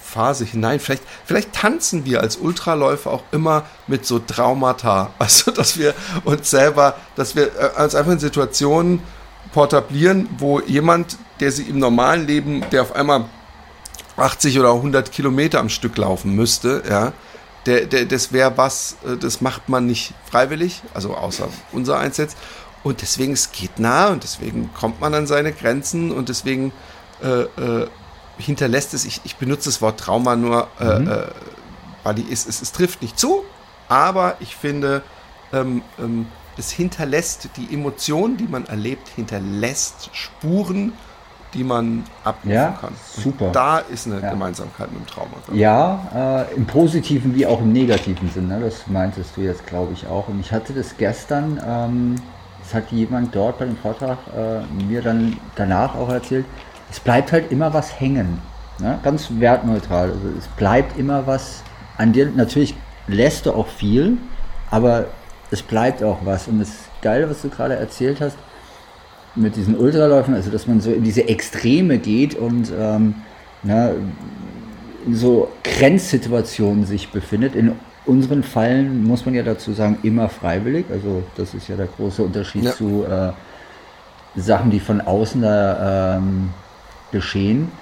[0.00, 0.80] Phase hinein.
[0.80, 5.10] Vielleicht, vielleicht tanzen wir als Ultraläufer auch immer mit so Traumata.
[5.18, 9.00] Also, dass wir uns selber, dass wir äh, uns einfach in Situationen
[9.52, 13.24] portablieren, wo jemand, der sie im normalen Leben, der auf einmal
[14.16, 17.12] 80 oder 100 Kilometer am Stück laufen müsste, ja,
[17.66, 22.36] der, der, das wäre was, äh, das macht man nicht freiwillig, also außer unser Einsatz.
[22.82, 26.70] Und deswegen, es geht nah und deswegen kommt man an seine Grenzen und deswegen
[27.22, 27.88] äh, äh,
[28.38, 31.10] hinterlässt es, ich, ich benutze das Wort Trauma nur, äh, mhm.
[31.10, 31.22] äh,
[32.02, 33.44] weil die, es, es, es, trifft nicht zu,
[33.88, 35.02] aber ich finde,
[35.52, 40.92] ähm, ähm, es hinterlässt die Emotionen, die man erlebt, hinterlässt Spuren,
[41.54, 42.90] die man abrufen ja, kann.
[42.90, 43.50] Und super.
[43.52, 44.30] Da ist eine ja.
[44.30, 45.36] Gemeinsamkeit mit dem Trauma.
[45.52, 48.60] Ja, äh, im positiven wie auch im negativen Sinne.
[48.60, 50.28] Das meintest du jetzt, glaube ich, auch.
[50.28, 52.16] Und ich hatte das gestern, ähm,
[52.62, 56.46] das hat jemand dort bei dem Vortrag äh, mir dann danach auch erzählt,
[56.94, 58.38] es bleibt halt immer was hängen.
[58.78, 59.00] Ne?
[59.02, 60.10] Ganz wertneutral.
[60.10, 61.64] Also es bleibt immer was
[61.98, 62.30] an dir.
[62.36, 62.76] Natürlich
[63.08, 64.16] lässt du auch viel,
[64.70, 65.06] aber
[65.50, 66.46] es bleibt auch was.
[66.46, 66.70] Und das
[67.02, 68.36] Geile, was du gerade erzählt hast,
[69.34, 73.16] mit diesen Ultraläufen, also dass man so in diese Extreme geht und ähm,
[73.64, 73.96] ne,
[75.04, 77.56] in so Grenzsituationen sich befindet.
[77.56, 77.72] In
[78.06, 80.86] unseren Fallen muss man ja dazu sagen, immer freiwillig.
[80.92, 82.72] Also das ist ja der große Unterschied ja.
[82.72, 83.32] zu äh,
[84.40, 86.50] Sachen, die von außen da ähm,
[87.14, 87.72] geschehen.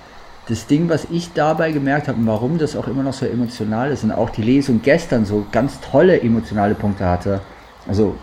[0.48, 3.90] Das Ding, was ich dabei gemerkt habe und warum das auch immer noch so emotional
[3.90, 7.40] ist und auch die Lesung gestern so ganz tolle emotionale Punkte hatte.
[7.88, 8.14] Also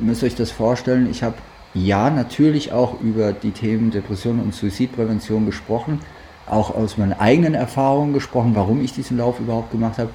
[0.00, 1.36] müsst ihr euch das vorstellen, ich habe
[1.74, 6.00] ja natürlich auch über die Themen Depression und Suizidprävention gesprochen,
[6.46, 10.10] auch aus meinen eigenen Erfahrungen gesprochen, warum ich diesen Lauf überhaupt gemacht habe.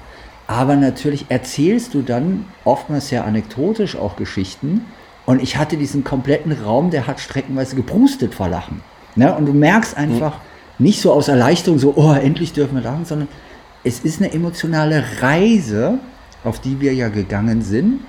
[0.46, 4.84] Aber natürlich erzählst du dann oftmals sehr anekdotisch auch Geschichten.
[5.24, 8.80] Und ich hatte diesen kompletten Raum, der hat streckenweise gebrustet vor Lachen.
[9.16, 9.34] Ne?
[9.34, 10.84] Und du merkst einfach mhm.
[10.84, 13.28] nicht so aus Erleichterung, so, oh, endlich dürfen wir lachen, sondern
[13.84, 15.98] es ist eine emotionale Reise,
[16.44, 18.00] auf die wir ja gegangen sind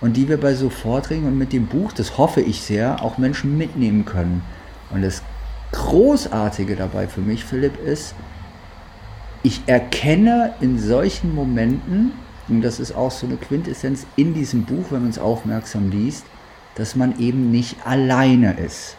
[0.00, 3.18] und die wir bei so Vorträgen und mit dem Buch, das hoffe ich sehr, auch
[3.18, 4.42] Menschen mitnehmen können.
[4.90, 5.22] Und das
[5.72, 8.14] Großartige dabei für mich, Philipp, ist,
[9.42, 12.12] ich erkenne in solchen Momenten,
[12.48, 16.24] und das ist auch so eine Quintessenz in diesem Buch, wenn man es aufmerksam liest,
[16.76, 18.95] dass man eben nicht alleine ist.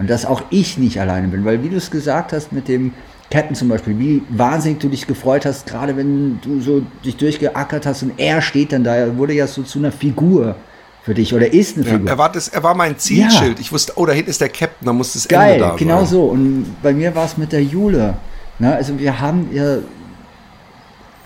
[0.00, 2.94] Und dass auch ich nicht alleine bin, weil wie du es gesagt hast mit dem
[3.30, 7.84] Captain zum Beispiel, wie wahnsinnig du dich gefreut hast, gerade wenn du so dich durchgeackert
[7.84, 10.56] hast und er steht dann da, er wurde ja so zu einer Figur
[11.02, 12.06] für dich oder ist eine Figur.
[12.06, 13.58] Ja, er, war das, er war mein Zielschild.
[13.58, 13.60] Ja.
[13.60, 15.98] Ich wusste, oh, da hinten ist der Captain, da muss das Geil, Ende da genau
[15.98, 16.06] sein.
[16.06, 16.24] so.
[16.24, 18.16] Und bei mir war es mit der Jule.
[18.58, 18.74] Ne?
[18.74, 19.76] Also wir haben ja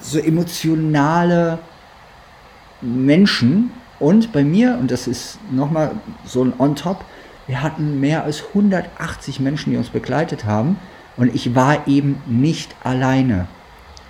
[0.01, 1.61] so emotionale
[2.83, 5.93] Menschen und bei mir, und das ist nochmal
[6.27, 7.05] so ein On-Top,
[7.47, 10.79] wir hatten mehr als 180 Menschen, die uns begleitet haben
[11.17, 13.47] und ich war eben nicht alleine.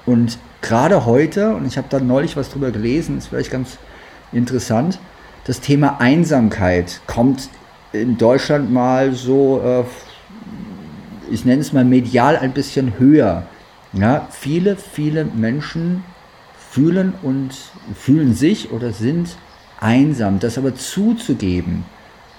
[0.07, 3.79] Und gerade heute, und ich habe da neulich was drüber gelesen, ist vielleicht ganz
[4.33, 4.99] interessant,
[5.44, 7.49] das Thema Einsamkeit kommt
[7.92, 9.85] in Deutschland mal so, äh,
[11.33, 13.44] ich nenne es mal medial ein bisschen höher.
[13.92, 16.03] Ja, viele, viele Menschen
[16.70, 17.51] fühlen und
[17.94, 19.37] fühlen sich oder sind
[19.81, 20.40] einsam.
[20.40, 21.85] Das aber zuzugeben,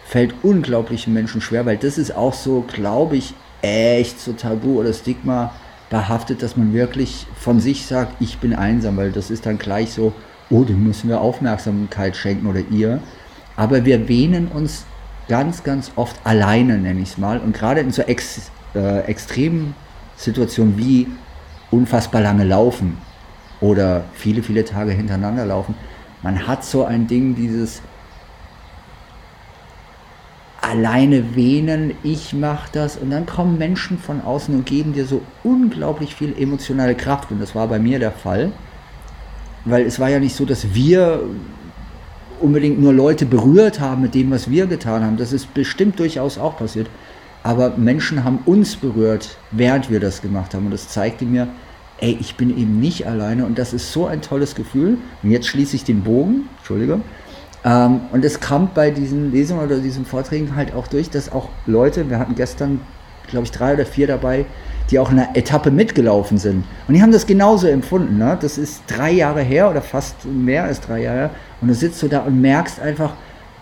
[0.06, 4.94] fällt unglaublichen Menschen schwer, weil das ist auch so, glaube ich, echt so tabu oder
[4.94, 5.52] Stigma
[5.89, 9.94] behaftet, dass man wirklich von sich sagt, ich bin einsam, weil das ist dann gleich
[9.94, 10.13] so,
[10.52, 13.00] oh, dem müssen wir Aufmerksamkeit schenken oder ihr.
[13.56, 14.86] Aber wir wähnen uns
[15.28, 17.39] ganz, ganz oft alleine, nenne ich es mal.
[17.39, 19.74] Und gerade in so ex, äh, extremen
[20.18, 21.08] Situationen wie
[21.72, 22.98] unfassbar lange laufen
[23.60, 25.74] oder viele, viele Tage hintereinander laufen,
[26.22, 27.82] man hat so ein Ding, dieses
[30.65, 35.21] alleine wähnen, ich mache das und dann kommen Menschen von außen und geben dir so
[35.43, 38.51] unglaublich viel emotionale Kraft und das war bei mir der Fall,
[39.63, 41.23] weil es war ja nicht so, dass wir
[42.39, 45.17] unbedingt nur Leute berührt haben mit dem, was wir getan haben.
[45.17, 46.88] Das ist bestimmt durchaus auch passiert.
[47.43, 50.65] Aber Menschen haben uns berührt, während wir das gemacht haben.
[50.65, 51.47] Und das zeigte mir,
[51.99, 53.45] ey, ich bin eben nicht alleine.
[53.45, 54.97] Und das ist so ein tolles Gefühl.
[55.23, 57.04] Und jetzt schließe ich den Bogen, Entschuldigung.
[57.65, 61.49] Ähm, und es kam bei diesen Lesungen oder diesen Vorträgen halt auch durch, dass auch
[61.65, 62.80] Leute, wir hatten gestern,
[63.28, 64.45] glaube ich, drei oder vier dabei,
[64.91, 66.63] die auch in einer Etappe mitgelaufen sind.
[66.88, 68.19] Und die haben das genauso empfunden.
[68.19, 68.38] Ne?
[68.39, 71.32] Das ist drei Jahre her oder fast mehr als drei Jahre.
[71.60, 73.13] Und du sitzt so da und merkst einfach,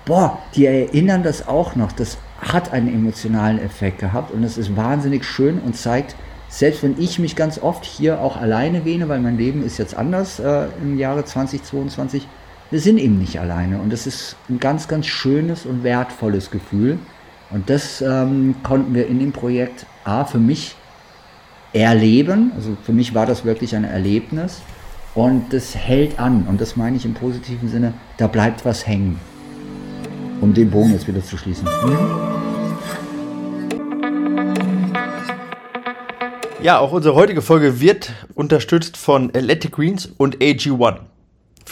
[0.05, 1.93] boah, die erinnern das auch noch.
[1.93, 6.17] Das hat einen emotionalen Effekt gehabt und es ist wahnsinnig schön und zeigt,
[6.49, 9.95] selbst wenn ich mich ganz oft hier auch alleine wähne, weil mein Leben ist jetzt
[9.95, 12.27] anders äh, im Jahre 2022,
[12.73, 16.97] wir sind eben nicht alleine und das ist ein ganz, ganz schönes und wertvolles Gefühl.
[17.51, 20.75] Und das ähm, konnten wir in dem Projekt A für mich
[21.71, 22.51] erleben.
[22.55, 24.63] Also für mich war das wirklich ein Erlebnis.
[25.13, 26.47] Und das hält an.
[26.49, 29.19] Und das meine ich im positiven Sinne, da bleibt was hängen.
[30.41, 31.67] Um den Bogen jetzt wieder zu schließen.
[36.59, 41.12] Ja, auch unsere heutige Folge wird unterstützt von Athletic Greens und AG1.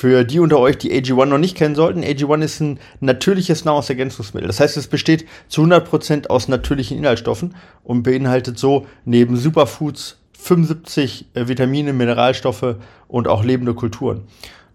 [0.02, 4.48] Für die unter euch, die AG1 noch nicht kennen sollten, AG1 ist ein natürliches Nahrungsergänzungsmittel.
[4.48, 11.28] Das heißt, es besteht zu 100% aus natürlichen Inhaltsstoffen und beinhaltet so neben Superfoods 75
[11.36, 14.24] äh, Vitamine, Mineralstoffe und auch lebende Kulturen.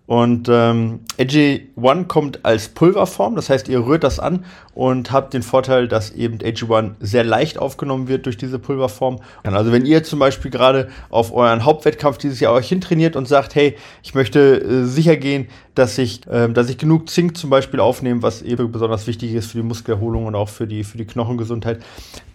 [0.06, 5.42] Und ähm, AG1 kommt als Pulverform, das heißt, ihr rührt das an und habt den
[5.42, 9.18] Vorteil, dass eben AG1 sehr leicht aufgenommen wird durch diese Pulverform.
[9.42, 13.56] Also wenn ihr zum Beispiel gerade auf euren Hauptwettkampf dieses Jahr euch hintrainiert und sagt,
[13.56, 17.80] hey, ich möchte äh, sicher gehen, dass ich, äh, dass ich genug Zink zum Beispiel
[17.80, 21.06] aufnehme, was eben besonders wichtig ist für die Muskelerholung und auch für die, für die
[21.06, 21.80] Knochengesundheit,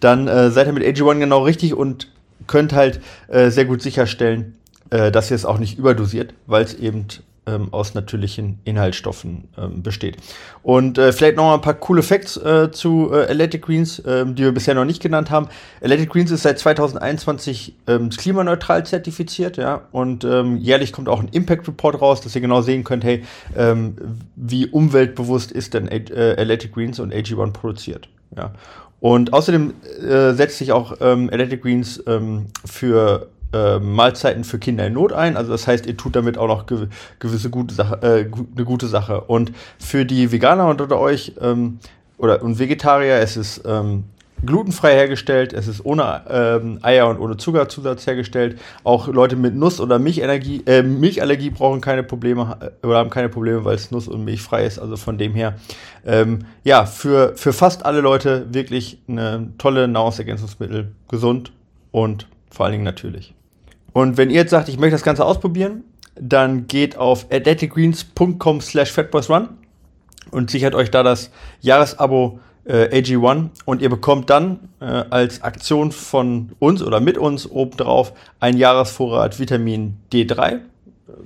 [0.00, 2.08] dann äh, seid ihr mit AG1 genau richtig und
[2.46, 4.56] könnt halt äh, sehr gut sicherstellen,
[4.90, 7.06] äh, dass ihr es auch nicht überdosiert, weil es eben
[7.46, 10.16] ähm, aus natürlichen Inhaltsstoffen ähm, besteht.
[10.62, 14.34] Und äh, vielleicht noch mal ein paar coole Facts äh, zu äh, Athletic Greens, ähm,
[14.34, 15.48] die wir bisher noch nicht genannt haben.
[15.80, 21.28] Athletic Greens ist seit 2021 ähm, klimaneutral zertifiziert, ja, und ähm, jährlich kommt auch ein
[21.32, 23.24] Impact Report raus, dass ihr genau sehen könnt, hey,
[23.56, 23.96] ähm,
[24.36, 28.52] wie umweltbewusst ist denn äh, Athletic Greens und AG1 produziert, ja.
[29.00, 34.86] Und außerdem äh, setzt sich auch ähm, Athletic Greens ähm, für äh, Mahlzeiten für Kinder
[34.86, 35.36] in Not ein.
[35.36, 36.86] Also das heißt, ihr tut damit auch noch gew
[37.18, 39.22] gewisse gute Sache, äh, eine gute Sache.
[39.22, 41.78] Und für die Veganer unter euch ähm,
[42.18, 44.04] oder und Vegetarier, es ist ähm,
[44.44, 48.58] glutenfrei hergestellt, es ist ohne ähm, Eier und ohne Zuckerzusatz hergestellt.
[48.84, 53.28] Auch Leute mit Nuss- oder Milchenergie, äh, Milchallergie brauchen keine Probleme äh, oder haben keine
[53.28, 54.78] Probleme, weil es Nuss- und Milch frei ist.
[54.78, 55.56] Also von dem her,
[56.04, 61.52] ähm, ja, für, für fast alle Leute wirklich eine tolle Nahrungsergänzungsmittel, gesund
[61.90, 63.34] und vor allen Dingen natürlich.
[63.92, 68.92] Und wenn ihr jetzt sagt, ich möchte das Ganze ausprobieren, dann geht auf athleticgreens.com slash
[68.92, 69.48] fatboysrun
[70.30, 75.92] und sichert euch da das Jahresabo äh, AG1 und ihr bekommt dann äh, als Aktion
[75.92, 80.60] von uns oder mit uns obendrauf ein Jahresvorrat Vitamin D3.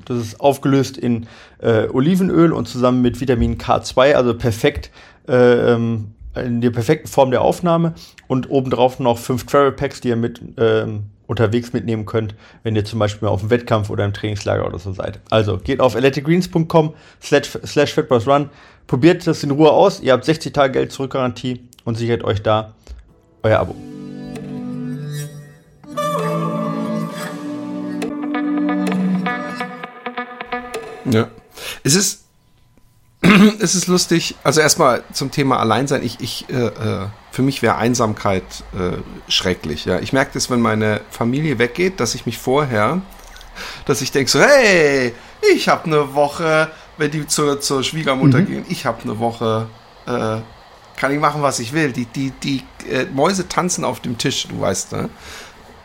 [0.05, 1.27] Das ist aufgelöst in
[1.59, 4.91] äh, Olivenöl und zusammen mit Vitamin K2, also perfekt
[5.29, 7.95] äh, ähm, in der perfekten Form der Aufnahme
[8.27, 12.85] und obendrauf noch fünf Travel Packs, die ihr mit ähm, unterwegs mitnehmen könnt, wenn ihr
[12.85, 15.21] zum Beispiel auf dem Wettkampf oder im Trainingslager oder so seid.
[15.31, 18.51] Also geht auf athleticgreens.com slash, slash run,
[18.87, 22.75] probiert das in Ruhe aus, ihr habt 60 Tage Geld zurückgarantie und sichert euch da
[23.43, 23.75] euer Abo.
[31.11, 31.29] Ja.
[31.85, 32.26] Es ist,
[33.61, 36.03] es ist lustig, also erstmal zum Thema Alleinsein.
[36.03, 38.99] Ich, ich, äh, äh, für mich wäre Einsamkeit äh,
[39.31, 39.85] schrecklich.
[39.85, 43.01] Ja, ich merke das, wenn meine Familie weggeht, dass ich mich vorher,
[43.87, 45.15] dass ich denke so, hey,
[45.55, 48.47] ich habe eine Woche, wenn die zur, zur Schwiegermutter mhm.
[48.47, 49.69] gehen, ich habe eine Woche,
[50.07, 50.39] äh,
[50.97, 51.93] kann ich machen, was ich will.
[51.93, 55.11] Die, die, die äh, Mäuse tanzen auf dem Tisch, du weißt, ne?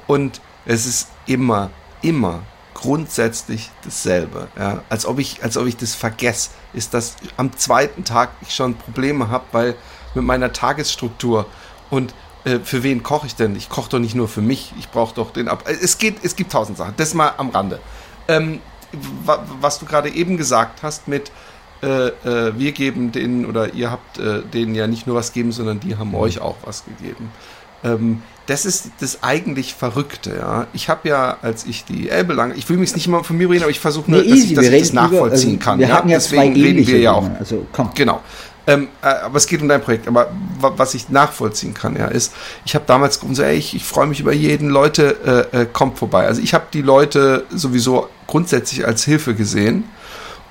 [0.08, 1.70] Und es ist immer,
[2.02, 2.42] immer
[2.82, 4.48] grundsätzlich dasselbe.
[4.58, 4.84] Ja?
[4.90, 8.76] Als, ob ich, als ob ich das vergesse, ist, dass am zweiten Tag ich schon
[8.76, 9.76] Probleme habe, weil
[10.16, 11.46] mit meiner Tagesstruktur
[11.90, 12.14] und
[12.44, 13.56] äh, für wen koche ich denn?
[13.56, 15.64] Ich koche doch nicht nur für mich, ich brauche doch den Ab.
[15.68, 16.96] Es geht, es gibt tausend Sachen.
[16.98, 17.80] Das mal am Rande.
[18.28, 18.60] Ähm,
[19.62, 21.32] was du gerade eben gesagt hast mit
[21.82, 25.52] äh, äh, wir geben denen oder ihr habt äh, denen ja nicht nur was gegeben,
[25.52, 27.32] sondern die haben euch auch was gegeben.
[27.84, 30.68] Ähm, das ist das eigentlich Verrückte, ja.
[30.74, 33.50] Ich habe ja, als ich die Elbe lang, ich will mich nicht immer von mir
[33.50, 35.80] reden, aber ich versuche nur, nee, dass ich, dass ich das nachvollziehen über, also, kann.
[35.80, 35.96] Wir ja?
[35.96, 37.30] ja Deswegen reden wir ja auch.
[37.40, 37.92] Also komm.
[37.96, 38.22] Genau.
[38.68, 40.08] Ähm, äh, aber es geht um dein Projekt.
[40.08, 42.34] Aber was ich nachvollziehen kann, ja, ist,
[42.66, 45.98] ich habe damals gesagt, ey, ich, ich freue mich über jeden, Leute, äh, äh, kommt
[45.98, 46.26] vorbei.
[46.28, 49.86] Also ich habe die Leute sowieso grundsätzlich als Hilfe gesehen.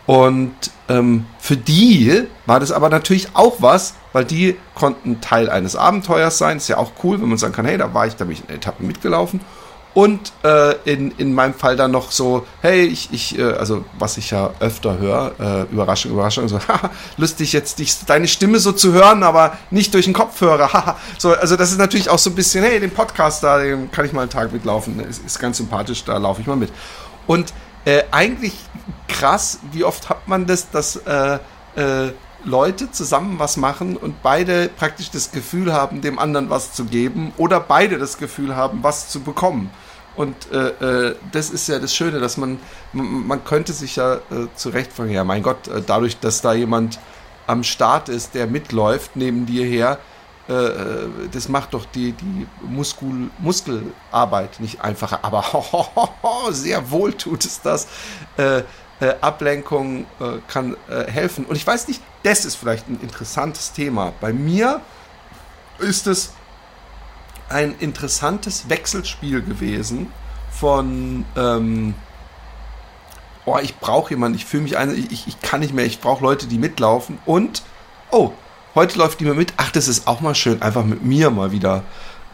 [0.07, 0.55] Und
[0.89, 6.39] ähm, für die war das aber natürlich auch was, weil die konnten Teil eines Abenteuers
[6.39, 6.57] sein.
[6.57, 8.49] Ist ja auch cool, wenn man sagen kann, hey, da war ich, da bin ich
[8.49, 9.41] in Etappen mitgelaufen.
[9.93, 14.19] Und äh, in, in meinem Fall dann noch so, hey, ich, ich äh, also was
[14.19, 18.71] ich ja öfter höre, äh, Überraschung, Überraschung, so, haha, lustig jetzt dich, deine Stimme so
[18.71, 20.97] zu hören, aber nicht durch den Kopfhörer, haha.
[21.19, 24.05] so, also das ist natürlich auch so ein bisschen, hey, den Podcast da, den kann
[24.05, 26.71] ich mal einen Tag mitlaufen, ist, ist ganz sympathisch, da laufe ich mal mit.
[27.27, 27.53] Und
[27.85, 28.55] äh, eigentlich
[29.09, 31.39] krass, wie oft hat man das, dass äh,
[31.77, 32.13] äh,
[32.45, 37.33] Leute zusammen was machen und beide praktisch das Gefühl haben, dem anderen was zu geben
[37.37, 39.71] oder beide das Gefühl haben, was zu bekommen.
[40.17, 42.59] Und äh, äh, das ist ja das Schöne, dass man,
[42.93, 46.53] man, man könnte sich ja äh, zurecht fragen, ja mein Gott, äh, dadurch, dass da
[46.53, 46.99] jemand
[47.47, 49.99] am Start ist, der mitläuft neben dir her,
[50.51, 55.21] das macht doch die, die Muskul, Muskelarbeit nicht einfacher.
[55.23, 57.87] Aber ho, ho, ho, sehr wohl tut es das.
[58.37, 58.63] Äh,
[59.01, 61.47] äh, Ablenkung äh, kann äh, helfen.
[61.47, 64.13] Und ich weiß nicht, das ist vielleicht ein interessantes Thema.
[64.21, 64.83] Bei mir
[65.79, 66.33] ist es
[67.49, 70.13] ein interessantes Wechselspiel gewesen
[70.51, 71.95] von, ähm,
[73.47, 76.23] oh, ich brauche jemanden, ich fühle mich ein, ich, ich kann nicht mehr, ich brauche
[76.23, 77.63] Leute, die mitlaufen und,
[78.11, 78.33] oh,
[78.75, 81.83] heute läuft mir mit, ach, das ist auch mal schön, einfach mit mir mal wieder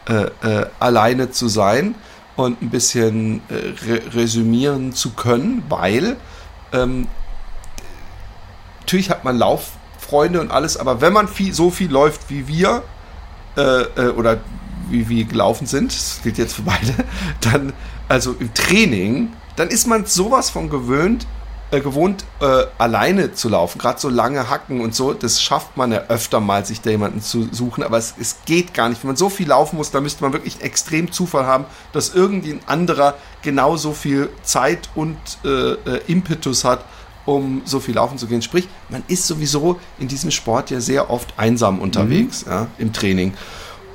[0.07, 1.95] äh, äh, alleine zu sein
[2.35, 6.17] und ein bisschen äh, re resümieren zu können, weil
[6.71, 7.07] ähm,
[8.81, 12.83] natürlich hat man Lauffreunde und alles, aber wenn man viel, so viel läuft wie wir,
[13.57, 14.37] äh, äh, oder
[14.89, 16.93] wie wir gelaufen sind, das gilt jetzt für beide,
[17.41, 17.73] dann,
[18.07, 21.27] also im Training, dann ist man sowas von gewöhnt,
[21.71, 23.79] äh, gewohnt, äh, alleine zu laufen.
[23.79, 27.21] Gerade so lange Hacken und so, das schafft man ja öfter mal, sich da jemanden
[27.21, 29.03] zu suchen, aber es, es geht gar nicht.
[29.03, 32.53] Wenn man so viel laufen muss, da müsste man wirklich extrem Zufall haben, dass irgendwie
[32.53, 36.85] ein anderer genauso viel Zeit und äh, äh, Impetus hat,
[37.25, 38.41] um so viel laufen zu gehen.
[38.41, 42.51] Sprich, man ist sowieso in diesem Sport ja sehr oft einsam unterwegs, mhm.
[42.51, 43.33] ja, im Training.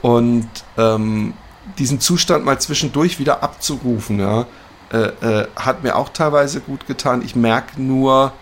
[0.02, 1.32] Und ähm,
[1.78, 4.46] diesen Zustand mal zwischendurch wieder abzurufen, ja,
[4.92, 7.22] äh, äh, hat mir auch teilweise gut getan.
[7.22, 8.32] Ich merke nur,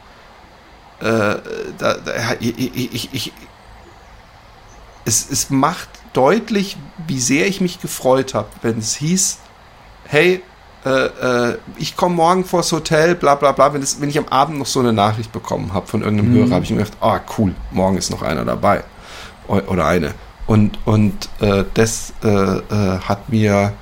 [0.99, 1.39] äh, da,
[1.79, 1.95] da,
[2.41, 3.33] ich, ich, ich,
[5.05, 9.39] es, es macht deutlich, wie sehr ich mich gefreut habe, wenn es hieß,
[10.09, 10.43] hey,
[10.85, 13.73] äh, äh, ich komme morgen vors Hotel, bla bla bla.
[13.73, 16.39] Wenn, es, wenn ich am Abend noch so eine Nachricht bekommen habe von irgendeinem mhm.
[16.39, 18.83] Hörer, habe ich mir gedacht, ah oh, cool, morgen ist noch einer dabei.
[19.47, 20.15] Oder eine.
[20.47, 23.73] Und, und äh, das äh, hat mir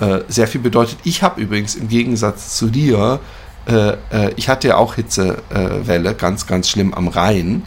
[0.00, 0.98] äh, sehr viel bedeutet.
[1.04, 3.20] Ich habe übrigens im Gegensatz zu dir,
[3.66, 7.62] äh, äh, ich hatte ja auch Hitzewelle, ganz, ganz schlimm am Rhein.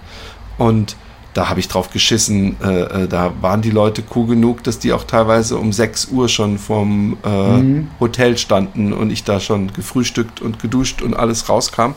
[0.58, 0.96] Und
[1.34, 2.58] da habe ich drauf geschissen.
[2.62, 6.30] Äh, äh, da waren die Leute cool genug, dass die auch teilweise um 6 Uhr
[6.30, 7.88] schon vom mhm.
[8.00, 11.94] Hotel standen und ich da schon gefrühstückt und geduscht und alles rauskam.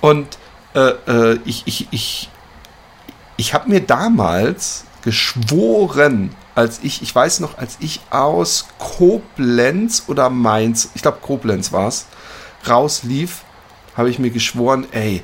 [0.00, 0.38] Und
[1.44, 2.28] ich, ich, ich,
[3.36, 10.28] ich habe mir damals geschworen, als ich, ich weiß noch, als ich aus Koblenz oder
[10.28, 12.06] Mainz, ich glaube Koblenz war es,
[12.68, 13.44] rauslief,
[13.96, 15.22] habe ich mir geschworen, ey,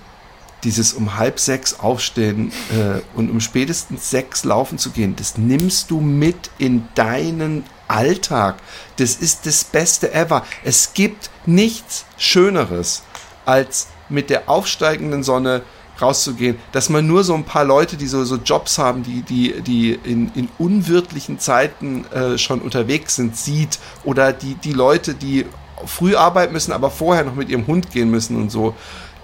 [0.62, 5.90] dieses um halb sechs aufstehen äh, und um spätestens sechs laufen zu gehen, das nimmst
[5.90, 8.54] du mit in deinen Alltag.
[8.98, 10.44] Das ist das Beste ever.
[10.62, 13.02] Es gibt nichts Schöneres,
[13.44, 15.62] als mit der aufsteigenden Sonne
[16.00, 19.60] rauszugehen, dass man nur so ein paar Leute, die so, so Jobs haben, die, die,
[19.62, 25.46] die in, in unwirtlichen Zeiten äh, schon unterwegs sind, sieht oder die, die Leute, die
[25.86, 28.74] früh arbeiten müssen, aber vorher noch mit ihrem Hund gehen müssen und so.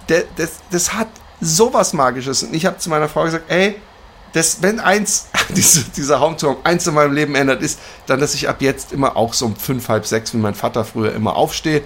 [0.06, 1.08] Das, das, das hat
[1.40, 2.42] sowas Magisches.
[2.42, 3.76] Und ich habe zu meiner Frau gesagt, ey,
[4.32, 8.48] das, wenn eins, diese, dieser Hauptturm, eins in meinem Leben ändert, ist dann, dass ich
[8.48, 11.82] ab jetzt immer auch so um fünf, halb sechs, wie mein Vater früher immer aufstehe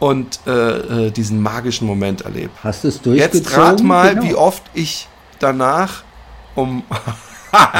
[0.00, 2.50] und äh, äh, diesen magischen Moment erlebe.
[2.64, 3.42] Hast du es durchgezogen?
[3.44, 4.26] Jetzt rat mal, genau.
[4.26, 6.02] wie oft ich danach
[6.56, 6.82] um.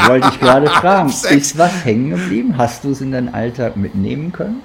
[0.06, 1.08] Wollte ich gerade fragen.
[1.08, 2.54] ist was hängen geblieben?
[2.56, 4.62] Hast du es in deinen Alltag mitnehmen können?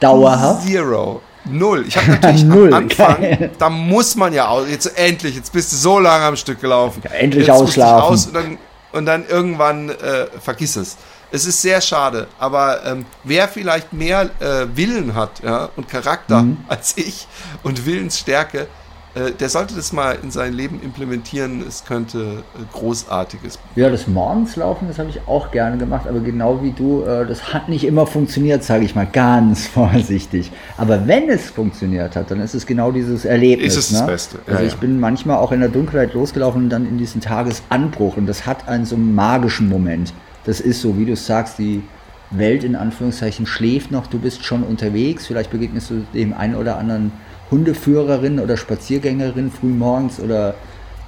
[0.00, 0.66] Dauerhaft?
[0.66, 1.20] Zero.
[1.44, 1.84] Null.
[1.86, 2.72] Ich habe natürlich Null.
[2.72, 3.50] am Anfang, Geil.
[3.58, 7.02] da muss man ja auch, jetzt endlich, jetzt bist du so lange am Stück gelaufen.
[7.04, 8.12] Ja, endlich jetzt ausschlafen.
[8.12, 8.58] Aus und, dann,
[8.92, 10.96] und dann irgendwann äh, vergiss es.
[11.34, 16.42] Es ist sehr schade, aber ähm, wer vielleicht mehr äh, Willen hat ja, und Charakter
[16.42, 16.58] mhm.
[16.68, 17.26] als ich
[17.64, 18.68] und Willensstärke,
[19.16, 21.64] äh, der sollte das mal in sein Leben implementieren.
[21.66, 23.58] Es könnte äh, großartiges.
[23.74, 27.52] Ja, das Morgenslaufen, das habe ich auch gerne gemacht, aber genau wie du, äh, das
[27.52, 30.52] hat nicht immer funktioniert, sage ich mal ganz vorsichtig.
[30.76, 33.76] Aber wenn es funktioniert hat, dann ist es genau dieses Erlebnis.
[33.76, 33.98] Ist es ne?
[33.98, 34.38] das Beste.
[34.46, 34.78] Ja, also ich ja.
[34.78, 38.68] bin manchmal auch in der Dunkelheit losgelaufen und dann in diesen Tagesanbruch und das hat
[38.68, 40.12] einen so magischen Moment
[40.44, 41.82] das ist so, wie du sagst, die
[42.30, 46.78] Welt in Anführungszeichen schläft noch, du bist schon unterwegs, vielleicht begegnest du dem einen oder
[46.78, 47.12] anderen
[47.50, 50.54] Hundeführerin oder Spaziergängerin früh morgens oder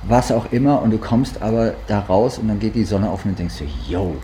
[0.07, 3.25] was auch immer und du kommst aber da raus und dann geht die Sonne auf
[3.25, 4.15] und denkst du, yo.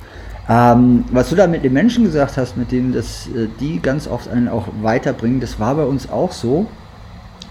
[0.48, 4.08] Ähm, was du da mit den Menschen gesagt hast, mit denen das, äh, die ganz
[4.08, 6.66] oft einen auch weiterbringen, das war bei uns auch so.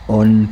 [0.07, 0.49] Und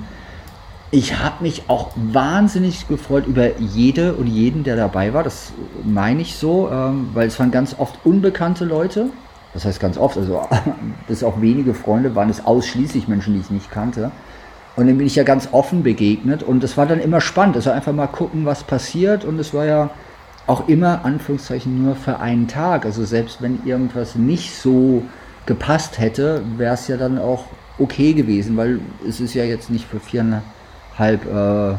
[0.92, 5.24] ich habe mich auch wahnsinnig gefreut über jede und jeden, der dabei war.
[5.24, 5.52] Das
[5.84, 9.10] meine ich so, ähm, weil es waren ganz oft unbekannte Leute.
[9.54, 10.42] Das heißt ganz oft, also
[11.08, 14.12] bis auch wenige Freunde waren es ausschließlich Menschen, die ich nicht kannte.
[14.76, 17.56] Und dann bin ich ja ganz offen begegnet und das war dann immer spannend.
[17.56, 19.90] Also einfach mal gucken, was passiert und es war ja
[20.48, 22.86] auch immer, Anführungszeichen, nur für einen Tag.
[22.86, 25.04] Also selbst wenn irgendwas nicht so
[25.46, 27.46] gepasst hätte, wäre es ja dann auch
[27.78, 30.44] okay gewesen, weil es ist ja jetzt nicht für viereinhalb
[31.00, 31.76] halb äh,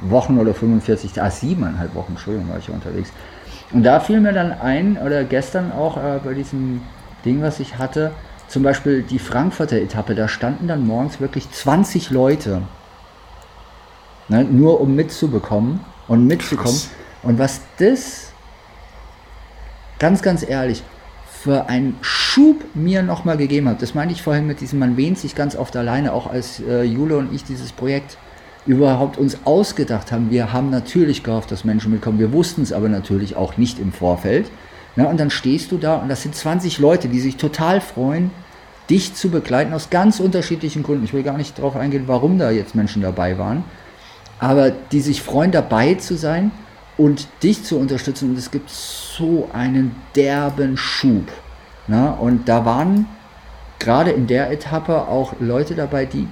[0.00, 3.12] Wochen oder 45, ah, siebeneinhalb Wochen, Entschuldigung, war ich ja unterwegs.
[3.72, 6.82] Und da fiel mir dann ein, oder gestern auch äh, bei diesem
[7.24, 8.12] Ding, was ich hatte,
[8.48, 12.62] zum Beispiel die Frankfurter Etappe, da standen dann morgens wirklich 20 Leute,
[14.28, 16.72] ne, nur um mitzubekommen und mitzukommen.
[16.72, 16.90] Krass.
[17.22, 18.32] Und was das,
[19.98, 20.82] ganz, ganz ehrlich,
[21.42, 23.82] für einen Schub mir nochmal gegeben hat.
[23.82, 26.84] Das meinte ich vorhin mit diesem, man wähnt sich ganz oft alleine, auch als äh,
[26.84, 28.16] Jule und ich dieses Projekt
[28.64, 30.30] überhaupt uns ausgedacht haben.
[30.30, 32.20] Wir haben natürlich gehofft, dass Menschen mitkommen.
[32.20, 34.52] Wir wussten es aber natürlich auch nicht im Vorfeld.
[34.94, 38.30] Ja, und dann stehst du da und das sind 20 Leute, die sich total freuen,
[38.88, 41.04] dich zu begleiten aus ganz unterschiedlichen Gründen.
[41.04, 43.64] Ich will gar nicht darauf eingehen, warum da jetzt Menschen dabei waren,
[44.38, 46.52] aber die sich freuen, dabei zu sein
[47.02, 48.30] und dich zu unterstützen.
[48.30, 51.26] Und es gibt so einen derben Schub.
[51.88, 52.12] Na?
[52.12, 53.06] Und da waren
[53.80, 56.28] gerade in der Etappe auch Leute dabei, die,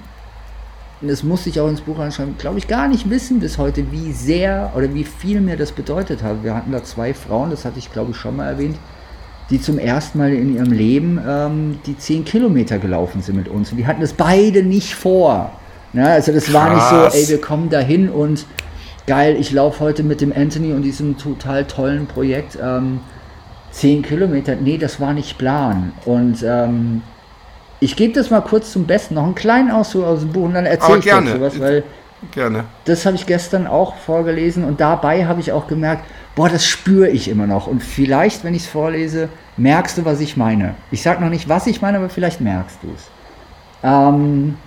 [1.01, 4.13] das musste ich auch ins Buch anschreiben, glaube ich, gar nicht wissen bis heute, wie
[4.13, 6.41] sehr oder wie viel mir das bedeutet hat.
[6.41, 8.77] Wir hatten da zwei Frauen, das hatte ich glaube ich schon mal erwähnt,
[9.49, 13.71] die zum ersten Mal in ihrem Leben ähm, die 10 Kilometer gelaufen sind mit uns.
[13.71, 15.51] Und die hatten das beide nicht vor.
[15.91, 16.53] Ja, also das Krass.
[16.53, 18.45] war nicht so, ey, wir kommen dahin und
[19.07, 22.99] geil, ich laufe heute mit dem Anthony und diesem total tollen Projekt ähm,
[23.71, 24.55] 10 Kilometer.
[24.55, 25.93] Nee, das war nicht Plan.
[26.05, 27.01] Und ähm,
[27.79, 30.53] ich gebe das mal kurz zum Besten, noch einen kleinen Auszug aus dem Buch und
[30.53, 31.29] dann erzähle ich gerne.
[31.31, 31.83] dazu was, weil
[32.31, 32.65] gerne.
[32.85, 36.03] das habe ich gestern auch vorgelesen und dabei habe ich auch gemerkt,
[36.35, 37.67] boah, das spüre ich immer noch.
[37.67, 40.75] Und vielleicht, wenn ich es vorlese, merkst du, was ich meine.
[40.91, 43.09] Ich sage noch nicht, was ich meine, aber vielleicht merkst du es.
[43.83, 44.57] Ähm,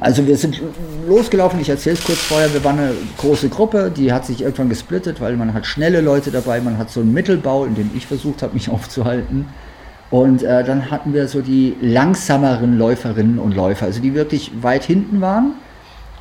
[0.00, 0.60] also wir sind
[1.06, 4.68] losgelaufen, ich erzähle es kurz vorher, wir waren eine große Gruppe, die hat sich irgendwann
[4.68, 8.06] gesplittet, weil man hat schnelle Leute dabei, man hat so einen Mittelbau, in dem ich
[8.06, 9.46] versucht habe, mich aufzuhalten.
[10.10, 14.84] Und äh, dann hatten wir so die langsameren Läuferinnen und Läufer, also die wirklich weit
[14.84, 15.54] hinten waren.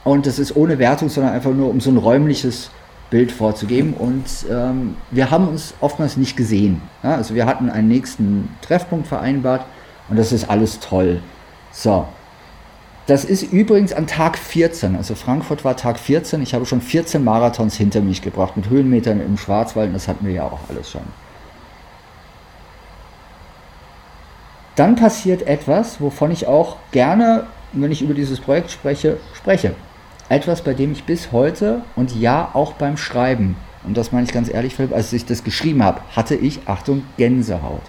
[0.04, 2.72] Und das ist ohne Wertung, sondern einfach nur, um so ein räumliches
[3.10, 3.94] Bild vorzugeben.
[3.94, 6.82] Und ähm, wir haben uns oftmals nicht gesehen.
[7.04, 9.66] Ja, also wir hatten einen nächsten Treffpunkt vereinbart
[10.10, 11.20] und das ist alles toll.
[11.72, 12.06] So,
[13.12, 14.96] das ist übrigens an Tag 14.
[14.96, 16.42] Also Frankfurt war Tag 14.
[16.42, 19.88] Ich habe schon 14 Marathons hinter mich gebracht mit Höhenmetern im Schwarzwald.
[19.88, 21.02] Und das hatten wir ja auch alles schon.
[24.78, 29.76] Dann passiert etwas, wovon ich auch gerne, wenn ich über dieses Projekt spreche, spreche.
[30.30, 34.32] Etwas, bei dem ich bis heute und ja auch beim Schreiben, und das meine ich
[34.32, 37.82] ganz ehrlich, Philipp, als ich das geschrieben habe, hatte ich, Achtung, Gänsehaut.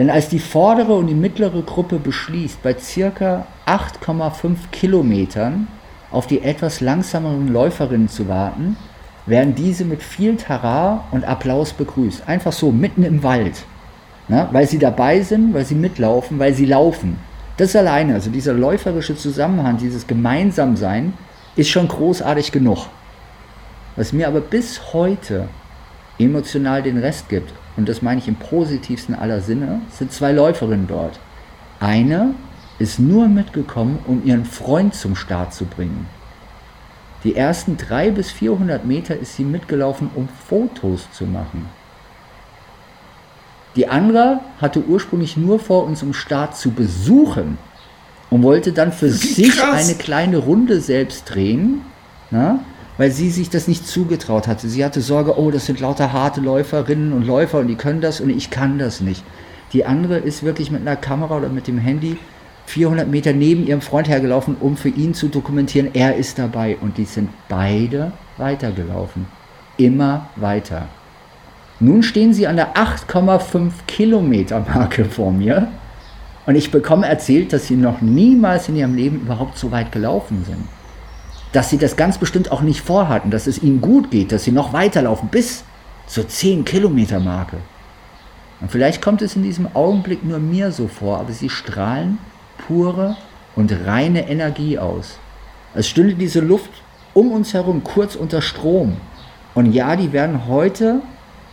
[0.00, 5.68] Denn als die vordere und die mittlere Gruppe beschließt, bei circa 8,5 Kilometern
[6.10, 8.78] auf die etwas langsameren Läuferinnen zu warten,
[9.26, 12.26] werden diese mit viel Tara und Applaus begrüßt.
[12.26, 13.66] Einfach so, mitten im Wald.
[14.26, 17.18] Na, weil sie dabei sind, weil sie mitlaufen, weil sie laufen.
[17.58, 21.12] Das alleine, also dieser läuferische Zusammenhang, dieses Gemeinsamsein,
[21.56, 22.86] ist schon großartig genug.
[23.96, 25.50] Was mir aber bis heute
[26.18, 30.86] emotional den Rest gibt, und das meine ich im positivsten aller Sinne, sind zwei Läuferinnen
[30.86, 31.18] dort.
[31.80, 32.34] Eine
[32.78, 36.06] ist nur mitgekommen, um ihren Freund zum Start zu bringen.
[37.24, 41.70] Die ersten drei bis 400 Meter ist sie mitgelaufen, um Fotos zu machen.
[43.76, 47.56] Die andere hatte ursprünglich nur vor, uns im Start zu besuchen
[48.28, 49.86] und wollte dann für sich krass.
[49.88, 51.80] eine kleine Runde selbst drehen,
[52.30, 52.60] na,
[53.00, 54.68] weil sie sich das nicht zugetraut hatte.
[54.68, 58.20] Sie hatte Sorge, oh, das sind lauter harte Läuferinnen und Läufer und die können das
[58.20, 59.24] und ich kann das nicht.
[59.72, 62.18] Die andere ist wirklich mit einer Kamera oder mit dem Handy
[62.66, 66.76] 400 Meter neben ihrem Freund hergelaufen, um für ihn zu dokumentieren, er ist dabei.
[66.78, 69.24] Und die sind beide weitergelaufen.
[69.78, 70.86] Immer weiter.
[71.78, 75.68] Nun stehen sie an der 8,5 Kilometer Marke vor mir.
[76.44, 80.44] Und ich bekomme erzählt, dass sie noch niemals in ihrem Leben überhaupt so weit gelaufen
[80.46, 80.68] sind.
[81.52, 84.52] Dass sie das ganz bestimmt auch nicht vorhatten, dass es ihnen gut geht, dass sie
[84.52, 85.64] noch weiterlaufen bis
[86.06, 87.58] zur 10 Kilometer Marke.
[88.60, 92.18] Und vielleicht kommt es in diesem Augenblick nur mir so vor, aber sie strahlen
[92.66, 93.16] pure
[93.56, 95.18] und reine Energie aus.
[95.74, 96.70] Es stünde diese Luft
[97.14, 98.96] um uns herum kurz unter Strom.
[99.54, 101.00] Und ja, die werden heute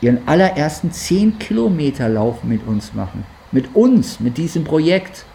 [0.01, 3.25] ihren allerersten 10 Kilometer Lauf mit uns machen.
[3.51, 5.25] Mit uns, mit diesem Projekt.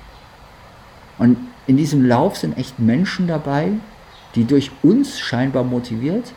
[1.19, 1.37] Und
[1.67, 3.73] in diesem Lauf sind echt Menschen dabei,
[4.35, 6.33] die durch uns scheinbar motiviert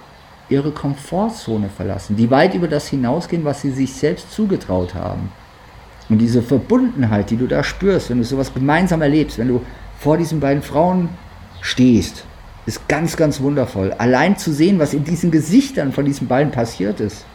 [0.49, 5.31] ihre Komfortzone verlassen, die weit über das hinausgehen, was sie sich selbst zugetraut haben.
[6.07, 9.61] Und diese Verbundenheit, die du da spürst, wenn du sowas gemeinsam erlebst, wenn du
[9.97, 11.09] vor diesen beiden Frauen
[11.61, 12.25] stehst,
[12.67, 13.91] ist ganz, ganz wundervoll.
[13.93, 17.25] Allein zu sehen, was in diesen Gesichtern von diesen beiden passiert ist,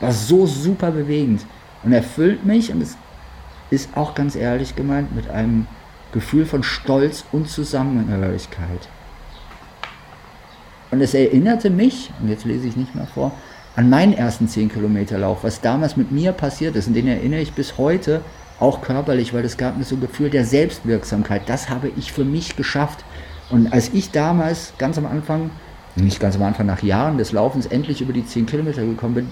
[0.00, 1.44] war so super bewegend
[1.82, 2.96] und erfüllt mich und es
[3.70, 5.66] ist auch ganz ehrlich gemeint mit einem
[6.12, 8.88] Gefühl von Stolz und Zusammenhörigkeit.
[10.92, 13.32] Und es erinnerte mich, und jetzt lese ich nicht mehr vor,
[13.76, 16.86] an meinen ersten 10 Kilometer Lauf, was damals mit mir passiert ist.
[16.86, 18.20] Und den erinnere ich bis heute
[18.60, 21.48] auch körperlich, weil es gab mir so ein Gefühl der Selbstwirksamkeit.
[21.48, 23.06] Das habe ich für mich geschafft.
[23.48, 25.50] Und als ich damals ganz am Anfang,
[25.96, 29.28] nicht ganz am Anfang, nach Jahren des Laufens endlich über die 10 Kilometer gekommen bin,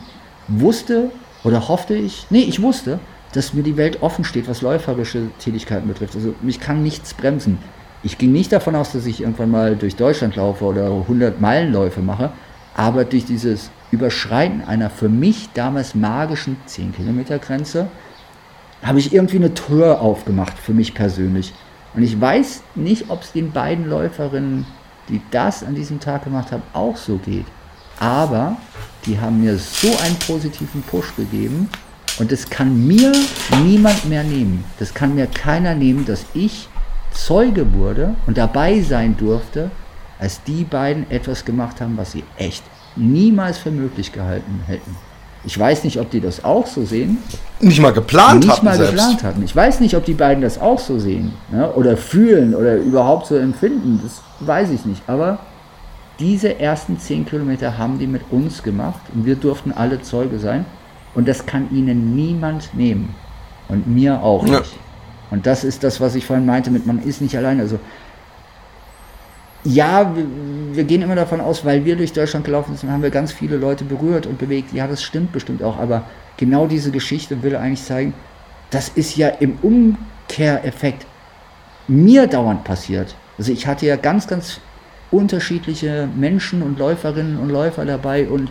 [0.49, 1.11] wusste
[1.45, 3.01] oder hoffte ich, nee, ich wusste,
[3.33, 6.17] dass mir die Welt offen steht, was läuferische Tätigkeiten betrifft.
[6.17, 7.59] Also mich kann nichts bremsen.
[8.03, 12.01] Ich ging nicht davon aus, dass ich irgendwann mal durch Deutschland laufe oder 100 Meilenläufe
[12.01, 12.33] mache,
[12.75, 17.89] aber durch dieses Überschreiten einer für mich damals magischen 10 Kilometer Grenze
[18.83, 21.53] habe ich irgendwie eine Tür aufgemacht für mich persönlich.
[21.95, 24.65] Und ich weiß nicht, ob es den beiden Läuferinnen,
[25.11, 27.45] die das an diesem Tag gemacht haben, auch so geht.
[27.99, 28.57] Aber
[29.05, 31.69] die haben mir so einen positiven Push gegeben
[32.19, 33.13] und das kann mir
[33.65, 34.65] niemand mehr nehmen.
[34.79, 36.70] Das kann mir keiner nehmen, dass ich
[37.13, 39.71] Zeuge wurde und dabei sein durfte,
[40.19, 42.63] als die beiden etwas gemacht haben, was sie echt
[42.97, 44.97] niemals für möglich gehalten hätten.
[45.43, 47.19] Ich weiß nicht, ob die das auch so sehen.
[47.61, 48.57] Nicht mal geplant nicht hatten.
[48.57, 48.93] Nicht mal selbst.
[48.93, 49.43] geplant hatten.
[49.43, 51.73] Ich weiß nicht, ob die beiden das auch so sehen ne?
[51.73, 54.01] oder fühlen oder überhaupt so empfinden.
[54.03, 55.03] Das weiß ich nicht.
[55.07, 55.39] Aber
[56.19, 60.67] diese ersten zehn Kilometer haben die mit uns gemacht und wir durften alle Zeuge sein.
[61.15, 63.15] Und das kann ihnen niemand nehmen.
[63.69, 64.77] Und mir auch nicht.
[65.31, 67.61] Und das ist das, was ich vorhin meinte mit, man ist nicht allein.
[67.61, 67.79] Also
[69.65, 70.25] ja, wir,
[70.75, 73.57] wir, gehen immer davon aus, weil wir durch Deutschland gelaufen sind, haben wir ganz viele
[73.57, 74.73] Leute berührt und bewegt.
[74.73, 76.05] Ja, das stimmt bestimmt auch, aber
[76.37, 78.15] genau diese Geschichte will eigentlich zeigen,
[78.71, 81.07] das ist ja im Umkehreffekt
[81.89, 83.15] mir dauernd passiert.
[83.37, 84.61] Also ich hatte ja ganz, ganz
[85.11, 88.51] unterschiedliche Menschen und Läuferinnen und Läufer dabei und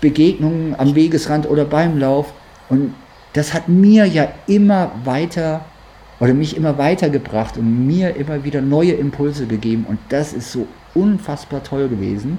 [0.00, 2.32] Begegnungen am Wegesrand oder beim Lauf.
[2.68, 2.94] Und
[3.32, 5.64] das hat mir ja immer weiter
[6.22, 9.84] oder mich immer weitergebracht und mir immer wieder neue Impulse gegeben.
[9.88, 12.38] Und das ist so unfassbar toll gewesen.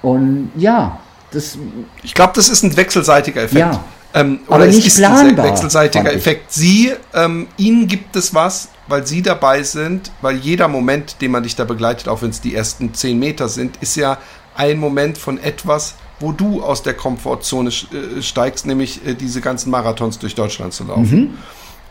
[0.00, 1.00] Und ja,
[1.30, 1.58] das.
[2.02, 3.58] Ich glaube, das ist ein wechselseitiger Effekt.
[3.58, 3.84] Ja.
[4.14, 6.50] Ähm, oder aber nicht ist planbar, ein wechselseitiger Effekt.
[6.50, 11.42] Sie, ähm, ihnen gibt es was, weil sie dabei sind, weil jeder Moment, den man
[11.42, 14.16] dich da begleitet, auch wenn es die ersten zehn Meter sind, ist ja
[14.56, 19.70] ein Moment von etwas, wo du aus der Komfortzone äh, steigst, nämlich äh, diese ganzen
[19.70, 21.20] Marathons durch Deutschland zu laufen.
[21.20, 21.38] Mhm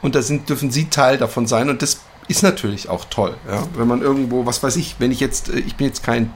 [0.04, 3.64] und da sind, dürfen sie Teil davon sein und das ist natürlich auch toll, ja?
[3.76, 6.32] wenn man irgendwo, was weiß ich, wenn ich jetzt, äh, ich bin jetzt kein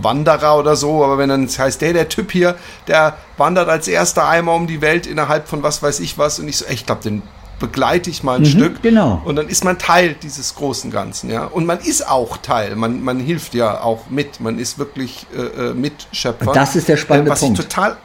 [0.00, 2.54] Wanderer oder so, aber wenn dann es heißt, der, der Typ hier,
[2.86, 6.46] der wandert als erster einmal um die Welt innerhalb von was weiß ich was und
[6.46, 7.22] ich so, ich glaube, den
[7.58, 8.82] begleite ich mal ein Mhm, Stück.
[8.82, 9.22] genau.
[9.24, 11.44] Und dann ist man Teil dieses großen Ganzen, ja.
[11.44, 12.74] Und man ist auch Teil.
[12.74, 14.40] Man, man hilft ja auch mit.
[14.40, 16.48] Man ist wirklich äh, äh, Mitschöpfer.
[16.48, 17.58] Und das ist der spannende äh, was Punkt.
[17.60, 17.96] Ich total,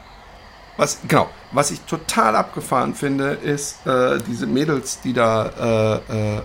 [0.76, 6.42] was, genau, was ich total abgefahren finde, ist äh, diese Mädels, die da äh, äh,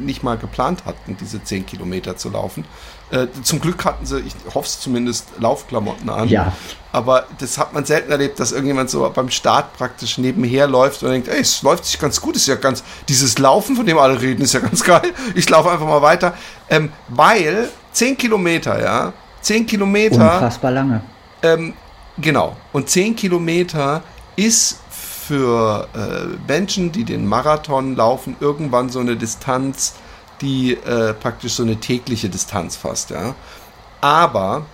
[0.00, 2.64] nicht mal geplant hatten, diese 10 Kilometer zu laufen.
[3.10, 6.28] Äh, zum Glück hatten sie, ich hoffe es zumindest, Laufklamotten an.
[6.28, 6.52] Ja.
[6.92, 11.10] Aber das hat man selten erlebt, dass irgendjemand so beim Start praktisch nebenher läuft und
[11.10, 14.20] denkt, ey, es läuft sich ganz gut, ist ja ganz, dieses Laufen, von dem alle
[14.20, 15.12] reden, ist ja ganz geil.
[15.34, 16.34] Ich laufe einfach mal weiter.
[16.68, 21.02] Ähm, weil 10 Kilometer, ja, 10 Kilometer Unfassbar lange.
[21.42, 21.74] ähm,
[22.18, 22.56] genau.
[22.72, 24.02] Und 10 Kilometer
[24.36, 29.94] ist für äh, Menschen, die den Marathon laufen, irgendwann so eine Distanz,
[30.40, 33.10] die äh, praktisch so eine tägliche Distanz fasst.
[33.10, 33.34] Ja?
[34.00, 34.66] Aber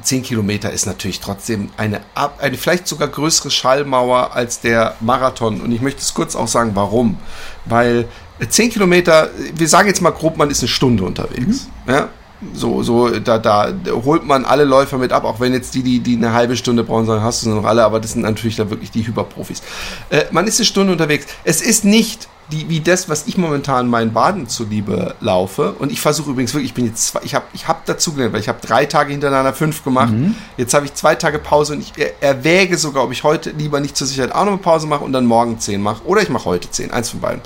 [0.00, 5.60] 10 Kilometer ist natürlich trotzdem eine, eine vielleicht sogar größere Schallmauer als der Marathon.
[5.60, 7.18] Und ich möchte es kurz auch sagen, warum.
[7.66, 11.68] Weil äh, 10 Kilometer, wir sagen jetzt mal grob, man ist eine Stunde unterwegs.
[11.86, 12.08] Ja?
[12.54, 13.72] So, so, da, da
[14.04, 16.82] holt man alle Läufer mit ab, auch wenn jetzt die, die, die eine halbe Stunde
[16.82, 19.62] brauchen, sagen, hast du sie noch alle, aber das sind natürlich da wirklich die Hyperprofis.
[20.10, 21.26] Äh, man ist eine Stunde unterwegs.
[21.44, 25.72] Es ist nicht die, wie das, was ich momentan meinen Baden zuliebe laufe.
[25.72, 28.34] Und ich versuche übrigens wirklich, ich bin jetzt zwei, ich habe ich hab dazu gelernt,
[28.34, 30.12] weil ich habe drei Tage hintereinander fünf gemacht.
[30.56, 33.80] Jetzt habe ich zwei Tage Pause und ich er, erwäge sogar, ob ich heute lieber
[33.80, 36.04] nicht zur Sicherheit auch noch eine Pause mache und dann morgen zehn mache.
[36.04, 37.40] Oder ich mache heute zehn, eins von beiden.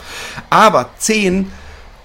[0.51, 1.53] Aber zehn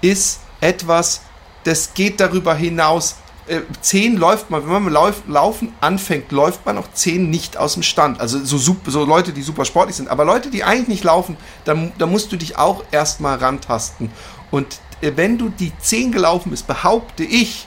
[0.00, 1.22] ist etwas,
[1.64, 3.16] das geht darüber hinaus.
[3.46, 7.74] Äh, 10 läuft man, wenn man lauf, laufen anfängt, läuft man auch 10 nicht aus
[7.74, 8.20] dem Stand.
[8.20, 10.08] Also so, so Leute, die super sportlich sind.
[10.08, 14.10] Aber Leute, die eigentlich nicht laufen, da, da musst du dich auch erstmal rantasten.
[14.50, 17.66] Und äh, wenn du die 10 gelaufen bist, behaupte ich,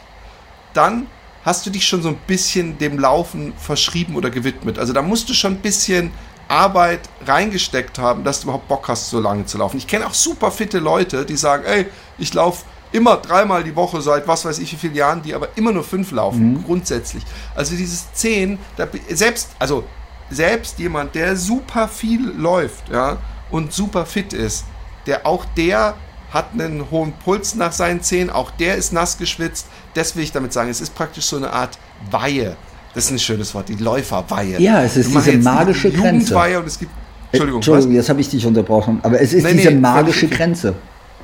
[0.74, 1.08] dann
[1.44, 4.80] hast du dich schon so ein bisschen dem Laufen verschrieben oder gewidmet.
[4.80, 6.12] Also da musst du schon ein bisschen
[6.48, 9.78] Arbeit reingesteckt haben, dass du überhaupt Bock hast, so lange zu laufen.
[9.78, 11.88] Ich kenne auch super fitte Leute, die sagen, ey,
[12.18, 12.66] ich laufe
[12.96, 15.84] immer dreimal die Woche seit was weiß ich wie vielen Jahren, die aber immer nur
[15.84, 17.24] fünf laufen, grundsätzlich.
[17.56, 19.84] Also dieses zehn, da, selbst, also
[20.30, 23.18] selbst jemand, der super viel läuft, ja,
[23.52, 24.64] und super fit ist,
[25.06, 25.96] der auch der
[26.32, 29.68] hat einen hohen Puls nach seinen Zehen, auch der ist nass geschwitzt.
[29.94, 30.70] Das will ich damit sagen.
[30.70, 31.78] Es ist praktisch so eine Art
[32.12, 32.56] Weihe.
[32.94, 34.60] Das ist ein schönes Wort, die Läuferweihe.
[34.60, 36.08] Ja, es ist diese magische Grenze.
[36.08, 36.92] Jugendweihe und es gibt.
[37.32, 37.96] Entschuldigung, Entschuldigung, was?
[37.96, 39.00] jetzt habe ich dich unterbrochen.
[39.04, 40.28] Aber es ist Nee, diese nee, magische.
[40.28, 40.74] Grenze.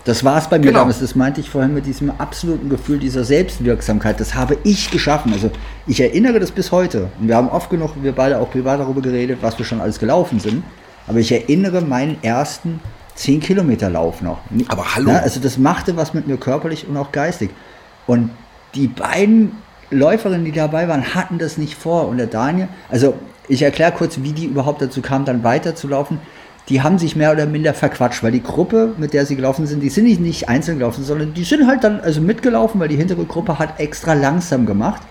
[0.04, 0.80] Das war es bei mir Genau.
[0.80, 1.00] damals.
[1.00, 4.20] Das meinte ich vorhin mit diesem absoluten Gefühl dieser Selbstwirksamkeit.
[4.20, 5.32] Das habe ich geschaffen.
[5.34, 5.52] Also
[5.86, 7.10] ich erinnere das bis heute.
[7.20, 10.00] Und wir haben oft genug, wir beide auch privat darüber geredet, was wir schon alles
[10.00, 10.64] gelaufen sind.
[11.08, 12.80] Aber ich erinnere meinen ersten
[13.16, 14.40] 10 Kilometer Lauf noch.
[14.70, 15.12] Aber hallo.
[15.12, 17.52] Ja, also das machte was mit mir körperlich und auch geistig.
[18.08, 18.32] Und
[18.74, 19.52] die beiden
[19.92, 22.08] Läuferinnen, die dabei waren, hatten das nicht vor.
[22.08, 23.14] Und der Daniel, also
[23.48, 26.20] ich erkläre kurz, wie die überhaupt dazu kam, dann weiterzulaufen.
[26.72, 29.82] Die haben sich mehr oder minder verquatscht, weil die Gruppe, mit der sie gelaufen sind,
[29.82, 32.96] die sind nicht, nicht einzeln gelaufen, sondern die sind halt dann also mitgelaufen, weil die
[32.96, 35.02] hintere Gruppe hat extra langsam gemacht.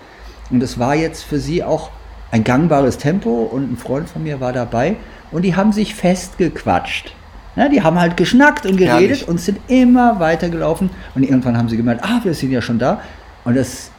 [0.49, 1.91] Und es war jetzt für sie auch
[2.31, 4.95] ein gangbares Tempo und ein Freund von mir war dabei
[5.31, 7.13] und die haben sich festgequatscht.
[7.55, 9.27] Ja, die haben halt geschnackt und geredet Herrlich.
[9.27, 13.01] und sind immer weitergelaufen und irgendwann haben sie gemeint, ah, wir sind ja schon da.
[13.43, 13.91] Und das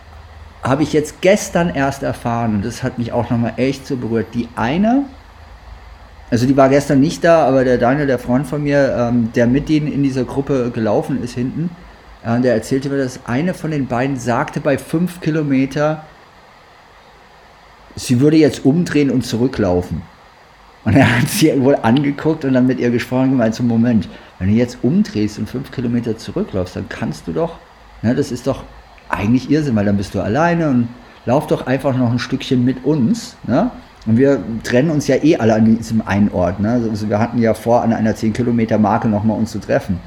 [0.64, 4.28] habe ich jetzt gestern erst erfahren und das hat mich auch nochmal echt so berührt.
[4.34, 5.04] Die eine,
[6.32, 9.46] also die war gestern nicht da, aber der Daniel, der Freund von mir, ähm, der
[9.46, 11.68] mit denen in dieser Gruppe gelaufen ist hinten,
[12.24, 16.06] äh, der erzählte mir, dass eine von den beiden sagte bei fünf Kilometer,
[17.96, 20.00] sie würde jetzt umdrehen und zurücklaufen.
[20.86, 24.08] Und er hat sie wohl angeguckt und dann mit ihr gesprochen und gemeint, so Moment,
[24.38, 27.58] wenn du jetzt umdrehst und fünf Kilometer zurückläufst, dann kannst du doch,
[28.00, 28.64] ne, das ist doch
[29.10, 30.88] eigentlich Irrsinn, weil dann bist du alleine und
[31.26, 33.36] lauf doch einfach noch ein Stückchen mit uns.
[33.46, 33.70] Ne?
[34.06, 36.58] Und wir trennen uns ja eh alle an diesem einen Ort.
[36.60, 36.82] Ne?
[36.90, 40.00] Also wir hatten ja vor, an einer 10 Kilometer Marke nochmal uns zu treffen.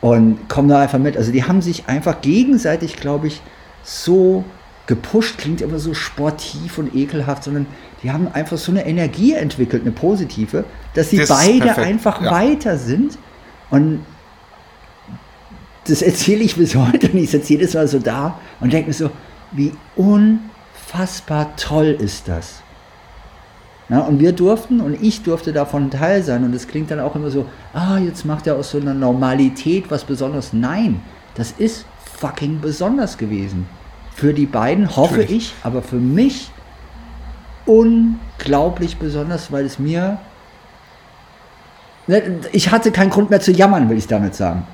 [0.00, 1.16] Und komm da einfach mit.
[1.16, 3.40] Also die haben sich einfach gegenseitig, glaube ich,
[3.82, 4.44] so
[4.86, 7.66] gepusht, klingt immer so sportiv und ekelhaft, sondern
[8.02, 10.64] die haben einfach so eine Energie entwickelt, eine positive,
[10.94, 12.30] dass sie Das beide perfekt, einfach ja.
[12.30, 13.18] weiter sind.
[13.70, 14.04] Und
[15.86, 18.94] das erzähle ich bis heute und ich sitze jedes Mal so da und denke mir
[18.94, 19.10] so,
[19.52, 22.62] wie unfassbar toll ist das.
[23.88, 27.14] Na, und wir durften und ich durfte davon Teil sein und es klingt dann auch
[27.16, 30.52] immer so, ah, jetzt macht er aus so einer Normalität was Besonderes.
[30.52, 31.00] Nein,
[31.34, 31.86] das ist
[32.18, 33.66] fucking besonders gewesen.
[34.14, 35.36] Für die beiden hoffe Natürlich.
[35.36, 36.50] ich, aber für mich
[37.64, 40.18] unglaublich besonders, weil es mir
[42.08, 44.66] Ne, ich hatte keinen Grund mehr zu jammern, will ich damit sagen.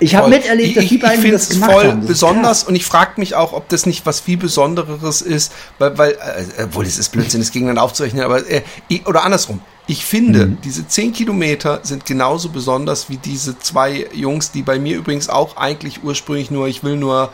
[0.00, 2.06] Ich habe miterlebt, dass ich, die beiden ich finde das es gemacht voll haben.
[2.06, 2.68] Besonders krass.
[2.68, 6.64] und ich frage mich auch, ob das nicht was viel Besondereres ist, weil, weil äh,
[6.64, 9.60] obwohl es ist Blödsinn, das gegeneinander aufzurechnen, aber äh, ich, oder andersrum.
[9.86, 10.58] Ich finde, mhm.
[10.62, 15.56] diese 10 Kilometer sind genauso besonders wie diese zwei Jungs, die bei mir übrigens auch
[15.56, 17.30] eigentlich ursprünglich nur, ich will nur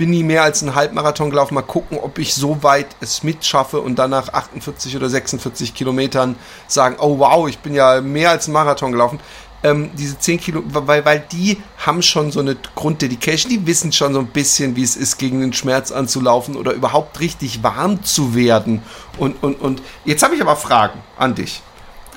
[0.00, 1.54] bin nie mehr als einen Halbmarathon gelaufen.
[1.54, 6.36] Mal gucken, ob ich so weit es mitschaffe und dann nach 48 oder 46 Kilometern
[6.66, 9.20] sagen, oh wow, ich bin ja mehr als einen Marathon gelaufen.
[9.62, 14.14] Ähm, diese 10 Kilo, weil, weil die haben schon so eine Grunddedication, die wissen schon
[14.14, 18.34] so ein bisschen, wie es ist, gegen den Schmerz anzulaufen oder überhaupt richtig warm zu
[18.34, 18.82] werden.
[19.18, 21.62] Und, und, und jetzt habe ich aber Fragen an dich.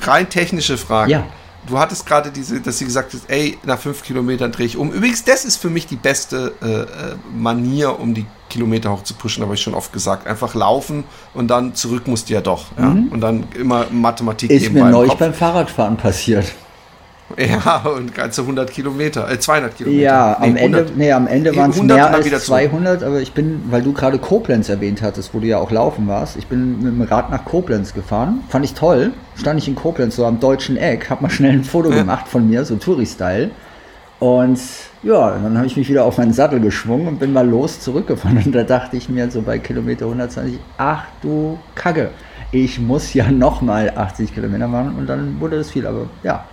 [0.02, 1.12] Rein technische Fragen.
[1.12, 1.28] Ja
[1.68, 4.92] du hattest gerade diese, dass sie gesagt hat, ey, nach fünf Kilometern drehe ich um.
[4.92, 6.86] Übrigens, das ist für mich die beste äh, äh,
[7.36, 10.28] Manier, um die Kilometer hoch zu pushen, habe ich schon oft gesagt.
[10.28, 12.66] Einfach laufen und dann zurück musst du ja doch.
[12.78, 12.86] Ja?
[12.86, 13.08] Mhm.
[13.10, 16.54] Und dann immer Mathematik Ist mir neulich beim Fahrradfahren passiert.
[17.38, 20.02] Ja, und ganze 100 Kilometer, äh, 200 Kilometer.
[20.02, 23.64] Ja, nee, am Ende, nee, am Ende waren es mehr als 200, aber ich bin,
[23.70, 26.94] weil du gerade Koblenz erwähnt hattest, wo du ja auch laufen warst, ich bin mit
[26.94, 30.78] dem Rad nach Koblenz gefahren, fand ich toll, stand ich in Koblenz so am deutschen
[30.78, 31.98] Eck, hab mal schnell ein Foto ja.
[31.98, 33.52] gemacht von mir, so Touri-Style.
[34.20, 34.60] Und
[35.02, 38.38] ja, dann habe ich mich wieder auf meinen Sattel geschwungen und bin mal los zurückgefahren.
[38.46, 42.12] Und da dachte ich mir so bei Kilometer 120, ach du Kacke,
[42.52, 44.96] ich muss ja nochmal 80 Kilometer machen.
[44.98, 46.46] Und dann wurde das viel, aber ja,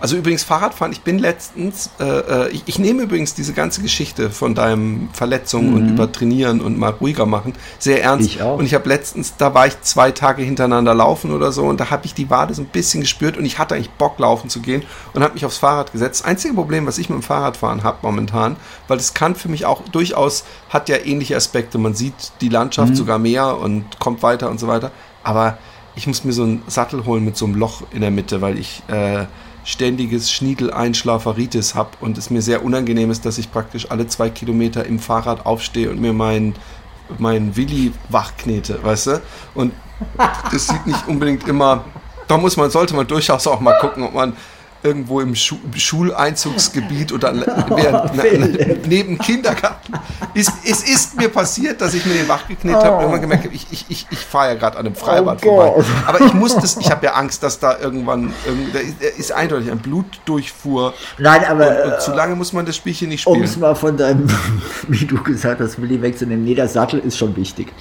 [0.00, 4.30] also übrigens Fahrradfahren, ich bin letztens, äh, äh, ich, ich, nehme übrigens diese ganze Geschichte
[4.30, 5.76] von deinem Verletzungen mhm.
[5.76, 8.26] und übertrainieren und mal ruhiger machen sehr ernst.
[8.26, 8.58] Ich auch.
[8.58, 11.90] Und ich habe letztens, da war ich zwei Tage hintereinander laufen oder so und da
[11.90, 14.60] habe ich die Wade so ein bisschen gespürt und ich hatte eigentlich Bock laufen zu
[14.60, 14.82] gehen
[15.14, 16.20] und habe mich aufs Fahrrad gesetzt.
[16.20, 18.56] Das einzige Problem, was ich mit dem Fahrradfahren habe momentan,
[18.88, 21.78] weil es kann für mich auch durchaus, hat ja ähnliche Aspekte.
[21.78, 22.96] Man sieht die Landschaft mhm.
[22.96, 24.90] sogar mehr und kommt weiter und so weiter.
[25.22, 25.58] Aber
[25.96, 28.58] ich muss mir so einen Sattel holen mit so einem Loch in der Mitte, weil
[28.58, 29.24] ich äh,
[29.66, 34.86] ständiges Schniedel-Einschlaferitis habe und es mir sehr unangenehm ist, dass ich praktisch alle zwei Kilometer
[34.86, 36.54] im Fahrrad aufstehe und mir meinen
[37.18, 39.22] mein Willi wachknete, weißt du?
[39.54, 39.72] Und
[40.52, 41.84] das sieht nicht unbedingt immer.
[42.28, 44.36] Da muss man, sollte man durchaus auch mal gucken, ob man
[44.82, 48.22] irgendwo im Schu Schuleinzugsgebiet oder während, na,
[48.86, 49.94] neben Kindergarten.
[50.34, 53.44] Es, es, ist mir passiert, dass ich mir den Wach geknickt habe und irgendwann gemerkt
[53.44, 55.84] habe, ich, ich, ich, ich fahre ja gerade an einem Freibad oh vorbei.
[56.06, 58.32] Aber ich muss das, ich habe ja Angst, dass da irgendwann,
[58.72, 60.94] da ist, ist eindeutig ein Blutdurchfuhr.
[61.18, 61.84] Nein, aber.
[61.84, 63.36] Und, und zu lange muss man das Spielchen nicht spielen.
[63.36, 64.28] Um es mal von deinem,
[64.88, 67.72] wie du gesagt hast, Willi wegzunehmen, nee, der Sattel ist schon wichtig.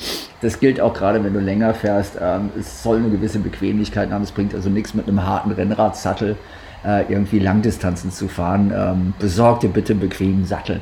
[0.41, 2.13] Das gilt auch gerade, wenn du länger fährst.
[2.19, 4.23] Ähm, es soll eine gewisse Bequemlichkeit haben.
[4.23, 6.37] Es bringt also nichts mit einem harten Rennradsattel
[6.85, 10.81] äh, irgendwie Langdistanzen zu fahren, ähm, besorg dir bitte einen bequemen Sattel.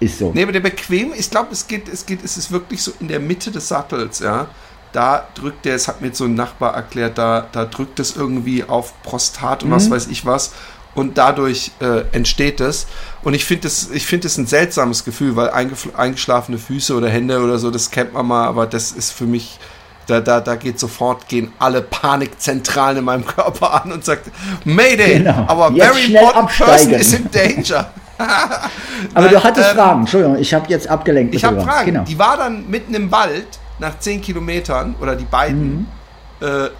[0.00, 0.32] Ist so.
[0.34, 3.08] Nee, aber der bequem, ich glaube, es geht, es geht, es ist wirklich so in
[3.08, 4.48] der Mitte des Sattels, ja.
[4.92, 8.14] Da drückt der, es hat mir jetzt so ein Nachbar erklärt, da, da drückt es
[8.14, 9.74] irgendwie auf Prostat und mhm.
[9.74, 10.52] was weiß ich was
[10.94, 12.86] und dadurch äh, entsteht es.
[13.22, 17.70] Und ich finde es find ein seltsames Gefühl, weil eingeschlafene Füße oder Hände oder so,
[17.70, 19.58] das kennt man mal, aber das ist für mich
[20.06, 24.30] da, da, da geht sofort, gehen alle Panikzentralen in meinem Körper an und sagt,
[24.64, 25.70] Mayday, genau.
[25.70, 27.90] jetzt very important person is in danger.
[29.14, 31.34] Aber du hattest ähm, Fragen, Entschuldigung, ich habe jetzt abgelenkt.
[31.34, 31.86] Ich habe Fragen.
[31.86, 32.04] Genau.
[32.04, 33.46] Die war dann mitten im Wald
[33.78, 35.88] nach 10 Kilometern, oder die beiden,
[36.40, 36.46] mhm.
[36.46, 36.70] äh, äh,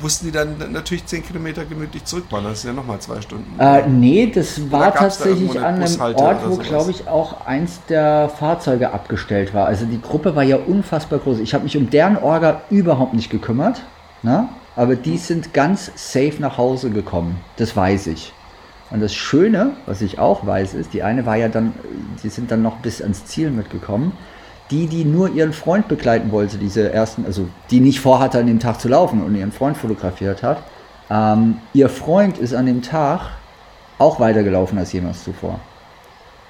[0.00, 2.44] mussten die dann natürlich 10 Kilometer gemütlich zurückfahren.
[2.44, 3.58] Das sind ja nochmal zwei Stunden.
[3.58, 8.28] Äh, nee, das war tatsächlich da an einem Ort, wo, glaube ich, auch eins der
[8.28, 9.66] Fahrzeuge abgestellt war.
[9.66, 11.38] Also die Gruppe war ja unfassbar groß.
[11.38, 13.82] Ich habe mich um deren Orga überhaupt nicht gekümmert.
[14.22, 14.48] Ne?
[14.74, 17.40] Aber die sind ganz safe nach Hause gekommen.
[17.56, 18.32] Das weiß ich.
[18.90, 21.72] Und das Schöne, was ich auch weiß, ist, die eine war ja dann,
[22.22, 24.12] die sind dann noch bis ans Ziel mitgekommen
[24.70, 28.58] die, die nur ihren Freund begleiten wollte, diese ersten, also die nicht vorhatte, an dem
[28.58, 30.62] Tag zu laufen und ihren Freund fotografiert hat,
[31.10, 33.20] ähm, ihr Freund ist an dem Tag
[33.98, 35.60] auch weitergelaufen als jemals zuvor.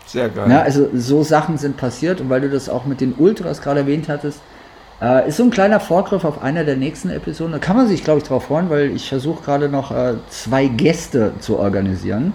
[0.07, 0.51] Sehr geil.
[0.51, 3.81] Ja, also so Sachen sind passiert und weil du das auch mit den Ultras gerade
[3.81, 4.41] erwähnt hattest,
[5.03, 7.53] äh, ist so ein kleiner Vorgriff auf einer der nächsten Episoden.
[7.53, 10.67] Da kann man sich, glaube ich, drauf freuen, weil ich versuche gerade noch äh, zwei
[10.67, 12.33] Gäste zu organisieren.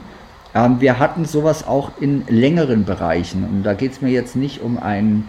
[0.54, 4.62] Ähm, wir hatten sowas auch in längeren Bereichen und da geht es mir jetzt nicht
[4.62, 5.28] um einen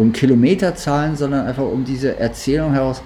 [0.00, 3.02] um Kilometerzahlen, sondern einfach um diese Erzählung heraus,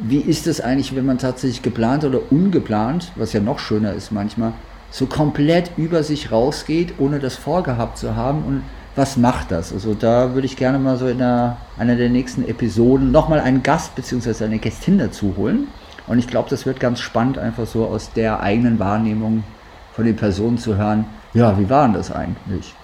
[0.00, 4.12] wie ist es eigentlich, wenn man tatsächlich geplant oder ungeplant, was ja noch schöner ist
[4.12, 4.52] manchmal,
[4.90, 8.62] so komplett über sich rausgeht, ohne das vorgehabt zu haben und
[8.96, 9.72] was macht das?
[9.72, 13.62] Also da würde ich gerne mal so in einer, einer der nächsten Episoden nochmal einen
[13.62, 14.44] Gast bzw.
[14.44, 15.68] eine Gästin dazu holen.
[16.06, 19.44] Und ich glaube, das wird ganz spannend, einfach so aus der eigenen Wahrnehmung
[19.92, 21.04] von den Personen zu hören,
[21.34, 22.74] ja, wie war denn das eigentlich?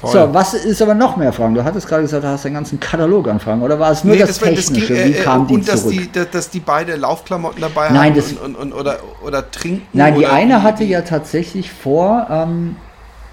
[0.00, 0.12] Voll.
[0.12, 1.54] So, was ist aber noch mehr Fragen?
[1.54, 3.60] Du hattest gerade gesagt, du hast einen ganzen Katalog an Fragen.
[3.60, 4.94] Oder war es nur nee, das, das Technische?
[4.94, 8.10] Das ging, Wie äh, kam die und dass Die, dass die beide Laufklamotten dabei Nein,
[8.10, 9.86] haben das, und, und, und, oder, oder trinken?
[9.92, 12.76] Nein, die eine hatte ja tatsächlich vor, ähm,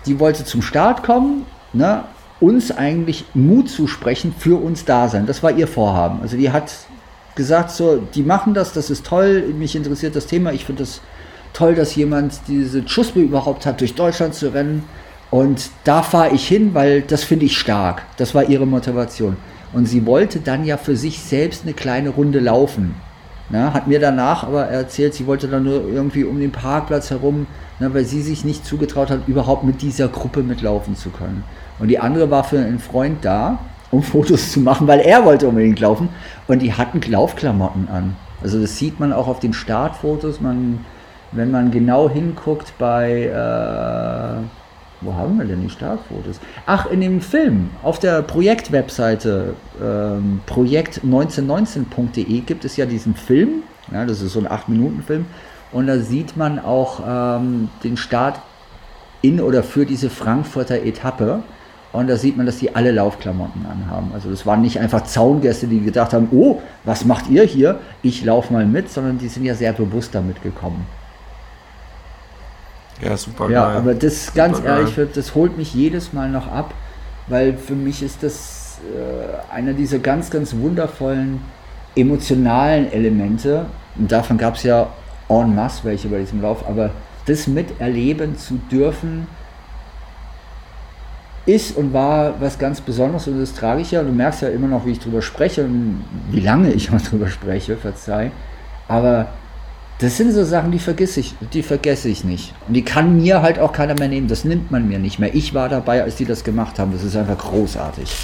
[0.05, 2.03] die wollte zum Start kommen, ne,
[2.41, 5.25] uns eigentlich Mut zu sprechen, für uns da sein.
[5.25, 6.19] Das war ihr Vorhaben.
[6.21, 6.71] Also die hat
[7.35, 10.99] gesagt, so, die machen das, das ist toll, mich interessiert das Thema, ich finde das
[11.53, 14.83] toll, dass jemand diese Schuspe überhaupt hat, durch Deutschland zu rennen.
[15.29, 18.03] Und da fahre ich hin, weil das finde ich stark.
[18.17, 19.37] Das war ihre Motivation.
[19.73, 22.95] Und sie wollte dann ja für sich selbst eine kleine Runde laufen.
[23.49, 27.47] Na, hat mir danach aber erzählt, sie wollte dann nur irgendwie um den Parkplatz herum,
[27.79, 31.43] na, weil sie sich nicht zugetraut hat, überhaupt mit dieser Gruppe mitlaufen zu können.
[31.79, 33.59] Und die andere war für einen Freund da,
[33.91, 36.09] um Fotos zu machen, weil er wollte unbedingt laufen.
[36.47, 38.15] Und die hatten Laufklamotten an.
[38.41, 40.41] Also das sieht man auch auf den Startfotos.
[40.41, 40.85] Man,
[41.31, 44.43] wenn man genau hinguckt bei, äh,
[45.01, 46.39] wo haben wir denn die Startfotos?
[46.65, 53.63] Ach, in dem Film, auf der Projektwebseite ähm, projekt1919.de gibt es ja diesen Film.
[53.91, 55.25] Ja, das ist so ein 8-Minuten-Film.
[55.71, 58.39] Und da sieht man auch ähm, den Start
[59.21, 61.43] in oder für diese Frankfurter Etappe.
[61.93, 64.11] Und da sieht man, dass die alle Laufklamotten anhaben.
[64.13, 67.79] Also das waren nicht einfach Zaungäste, die gedacht haben, oh, was macht ihr hier?
[68.01, 70.85] Ich laufe mal mit, sondern die sind ja sehr bewusst damit gekommen.
[73.01, 73.77] Ja, super Ja, geil.
[73.77, 75.09] aber das super ganz ehrlich, geil.
[75.13, 76.73] das holt mich jedes Mal noch ab,
[77.27, 81.41] weil für mich ist das äh, einer dieser ganz, ganz wundervollen
[81.95, 83.65] emotionalen Elemente.
[83.97, 84.87] Und davon gab es ja
[85.29, 86.91] en masse welche bei diesem Lauf, aber
[87.25, 89.27] das miterleben zu dürfen,
[91.45, 94.03] ist und war was ganz Besonderes und das trage ich ja.
[94.03, 97.27] Du merkst ja immer noch, wie ich drüber spreche und wie lange ich mal drüber
[97.29, 98.31] spreche, verzeih.
[98.87, 99.27] Aber
[99.99, 102.53] das sind so Sachen, die vergesse ich, die vergesse ich nicht.
[102.67, 104.27] Und die kann mir halt auch keiner mehr nehmen.
[104.27, 105.33] Das nimmt man mir nicht mehr.
[105.33, 106.91] Ich war dabei, als die das gemacht haben.
[106.91, 108.15] Das ist einfach großartig.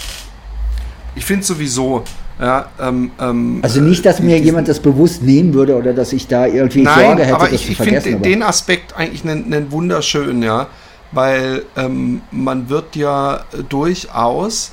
[1.16, 2.04] Ich finde sowieso,
[2.40, 6.28] ja, ähm, ähm, also nicht, dass mir jemand das bewusst nehmen würde oder dass ich
[6.28, 10.42] da irgendwie nein, Sorge hätte, aber ich, ich finde den Aspekt eigentlich einen, einen wunderschönen,
[10.42, 10.68] ja,
[11.12, 14.72] weil ähm, man wird ja durchaus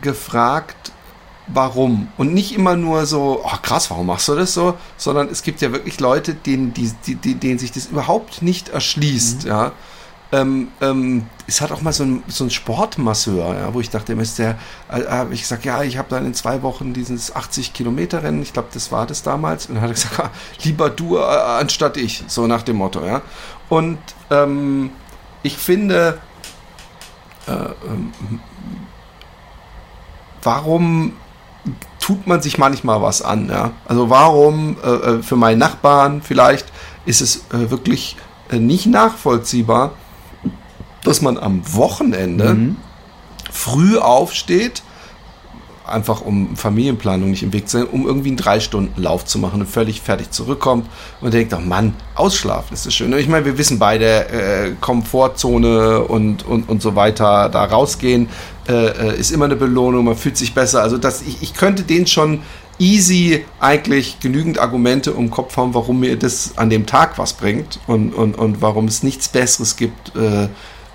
[0.00, 0.92] gefragt,
[1.48, 2.08] warum.
[2.16, 4.74] Und nicht immer nur so, oh krass, warum machst du das so?
[4.96, 9.44] Sondern es gibt ja wirklich Leute, denen, die, die, denen sich das überhaupt nicht erschließt,
[9.44, 9.48] mhm.
[9.48, 9.72] ja.
[10.32, 14.12] Ähm, ähm, es hat auch mal so ein, so ein Sportmasseur, ja, wo ich dachte,
[14.14, 14.58] ist der,
[14.90, 18.42] äh, habe ich gesagt, ja, ich habe dann in zwei Wochen dieses 80 Kilometer Rennen,
[18.42, 20.30] ich glaube, das war das damals, und dann hat er gesagt, ah,
[20.64, 23.22] lieber du äh, anstatt ich, so nach dem Motto, ja.
[23.68, 23.98] Und
[24.30, 24.90] ähm,
[25.44, 26.18] ich finde,
[27.46, 28.12] äh, ähm,
[30.42, 31.12] warum
[32.00, 33.48] tut man sich manchmal was an?
[33.48, 33.72] Ja?
[33.86, 36.66] Also warum äh, äh für meinen Nachbarn vielleicht
[37.04, 38.16] ist es äh, wirklich
[38.50, 39.94] äh, nicht nachvollziehbar,
[41.02, 42.76] dass man am Wochenende mhm.
[43.50, 44.82] früh aufsteht,
[45.88, 49.38] einfach um Familienplanung nicht im Weg zu sein, um irgendwie einen drei Stunden Lauf zu
[49.38, 50.88] machen und völlig fertig zurückkommt
[51.20, 53.12] und denkt, ach Mann, ausschlafen ist das schön.
[53.12, 58.28] Und ich meine, wir wissen beide, äh, Komfortzone und, und, und so weiter, da rausgehen,
[58.68, 60.82] äh, äh, ist immer eine Belohnung, man fühlt sich besser.
[60.82, 62.40] Also das, ich, ich könnte den schon
[62.78, 67.80] easy eigentlich genügend Argumente im Kopf haben, warum mir das an dem Tag was bringt
[67.86, 70.48] und, und, und warum es nichts Besseres gibt, äh,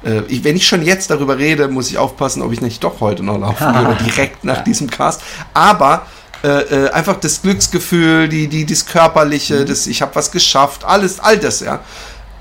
[0.04, 3.02] äh, ich, wenn ich schon jetzt darüber rede, muss ich aufpassen, ob ich nicht doch
[3.02, 5.22] heute noch laufen gehe oder direkt nach diesem Cast.
[5.54, 6.06] Aber
[6.43, 9.66] äh, äh, einfach das Glücksgefühl, die, die, das Körperliche, mhm.
[9.68, 11.82] das, ich habe was geschafft, alles, all das, ja.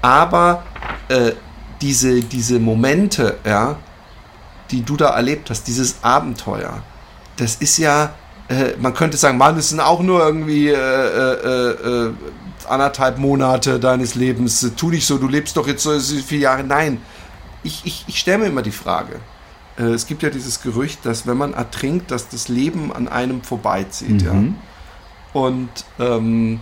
[0.01, 0.63] Aber
[1.09, 1.33] äh,
[1.83, 3.77] diese, diese Momente, ja,
[4.71, 6.83] die du da erlebt hast, dieses Abenteuer,
[7.37, 8.15] das ist ja,
[8.49, 12.13] äh, man könnte sagen, Mann, das sind auch nur irgendwie äh, äh,
[12.69, 14.67] anderthalb Monate deines Lebens.
[14.77, 16.65] Tu nicht so, du lebst doch jetzt so viele Jahre.
[16.65, 17.03] Nein,
[17.63, 19.21] ich, ich, ich stelle mir immer die Frage.
[19.79, 23.43] Äh, es gibt ja dieses Gerücht, dass wenn man ertrinkt, dass das Leben an einem
[23.43, 24.23] vorbeizieht.
[24.23, 24.27] Mhm.
[24.27, 25.41] Ja?
[25.41, 26.61] Und ähm,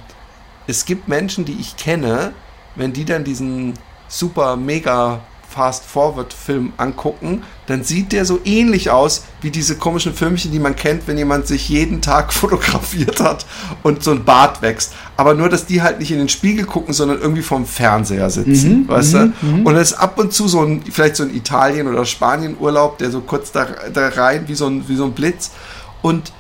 [0.67, 2.33] es gibt Menschen, die ich kenne,
[2.75, 3.75] wenn die dann diesen
[4.09, 10.59] super mega Fast-Forward-Film angucken, dann sieht der so ähnlich aus wie diese komischen Filmchen, die
[10.59, 13.47] man kennt, wenn jemand sich jeden Tag fotografiert hat
[13.83, 14.93] und so ein Bart wächst.
[15.17, 18.83] Aber nur, dass die halt nicht in den Spiegel gucken, sondern irgendwie vorm Fernseher sitzen,
[18.83, 19.47] mhm, weißt mhm, du?
[19.47, 19.67] Mhm.
[19.67, 23.11] Und es ist ab und zu so ein, vielleicht so ein Italien- oder Spanien-Urlaub, der
[23.11, 25.51] so kurz da, da rein, wie so, ein, wie so ein Blitz.
[26.03, 26.33] Und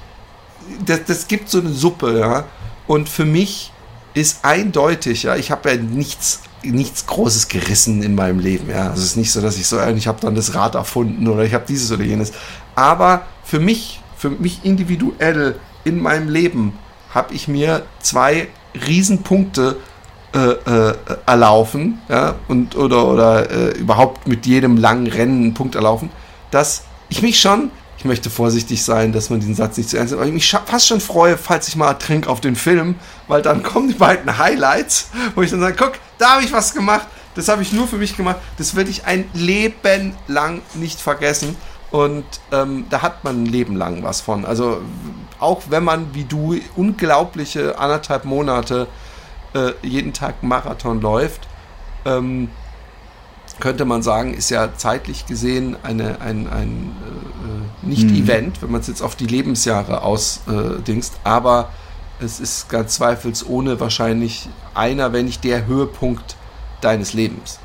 [0.84, 2.44] das, das gibt so eine Suppe, ja.
[2.86, 3.72] Und für mich
[4.14, 8.70] ist eindeutig, ja, ich habe ja nichts nichts Großes gerissen in meinem Leben.
[8.70, 11.28] Ja, also es ist nicht so, dass ich so, ich habe dann das Rad erfunden
[11.28, 12.32] oder ich habe dieses oder jenes.
[12.74, 16.78] Aber für mich, für mich individuell in meinem Leben
[17.14, 18.48] habe ich mir zwei
[18.86, 19.76] Riesenpunkte
[20.34, 20.94] äh, äh,
[21.24, 26.10] erlaufen, ja, und oder oder äh, überhaupt mit jedem langen Rennen einen Punkt erlaufen,
[26.50, 30.12] dass ich mich schon ich möchte vorsichtig sein, dass man diesen Satz nicht zu ernst
[30.12, 32.94] nimmt, aber ich mich fast schon freue, falls ich mal ertrink auf den Film,
[33.26, 36.72] weil dann kommen die beiden Highlights, wo ich dann sage, guck, da habe ich was
[36.72, 41.00] gemacht, das habe ich nur für mich gemacht, das werde ich ein Leben lang nicht
[41.00, 41.56] vergessen.
[41.90, 44.44] Und ähm, da hat man ein Leben lang was von.
[44.44, 44.82] Also
[45.40, 48.86] auch wenn man wie du unglaubliche anderthalb Monate
[49.54, 51.48] äh, jeden Tag Marathon läuft,
[52.04, 52.50] ähm,
[53.60, 56.92] könnte man sagen, ist ja zeitlich gesehen eine, ein, ein
[57.82, 58.62] äh, Nicht-Event, mhm.
[58.62, 61.70] wenn man es jetzt auf die Lebensjahre ausdingst, äh, aber
[62.20, 66.36] es ist ganz zweifelsohne wahrscheinlich einer, wenn nicht der Höhepunkt
[66.80, 67.58] deines Lebens.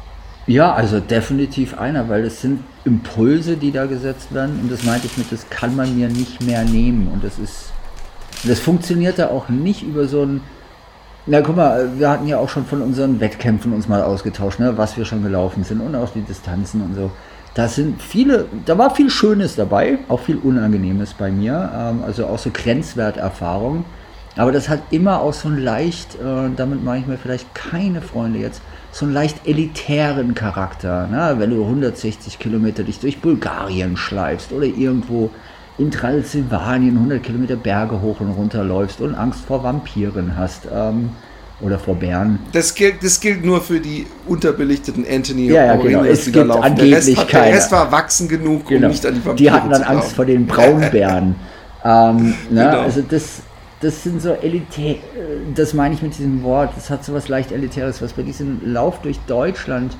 [0.46, 5.08] Ja, also definitiv einer, weil es sind Impulse, die da gesetzt werden und das meinte
[5.08, 7.72] ich mit, das kann man mir nicht mehr nehmen und das ist,
[8.44, 10.42] das funktioniert da auch nicht über so ein,
[11.26, 14.78] na guck mal, wir hatten ja auch schon von unseren Wettkämpfen uns mal ausgetauscht, ne,
[14.78, 17.12] was wir schon gelaufen sind und auch die Distanzen und so.
[17.54, 22.26] Da sind viele, da war viel Schönes dabei, auch viel Unangenehmes bei mir, ähm, also
[22.26, 23.86] auch so Grenzwerterfahrungen.
[24.36, 28.02] Aber das hat immer auch so ein leicht, äh, damit mache ich mir vielleicht keine
[28.02, 28.62] Freunde jetzt,
[28.92, 31.08] so einen leicht elitären Charakter.
[31.08, 31.36] Ne?
[31.38, 35.30] Wenn du 160 Kilometer dich durch Bulgarien schleifst oder irgendwo
[35.78, 40.68] in Transsilvanien 100 Kilometer Berge hoch und runter läufst und Angst vor Vampiren hast.
[40.74, 41.10] Ähm,
[41.62, 42.40] oder vor Bären.
[42.52, 46.04] Das gilt, das gilt nur für die unterbelichteten Anthony ja, ja, genau.
[46.04, 46.76] Es gibt laufen.
[46.76, 48.88] Der Rest, der Rest, war wachsen genug, genau.
[48.88, 51.36] um nicht an die Vampire Die hatten dann Angst vor den Braunbären.
[51.86, 52.66] ähm, ne?
[52.66, 52.82] genau.
[52.82, 53.44] Also das,
[53.80, 54.96] das sind so elitär,
[55.56, 58.60] das meine ich mit diesem Wort, das hat so was leicht Elitäres, was bei diesem
[58.66, 59.96] Lauf durch Deutschland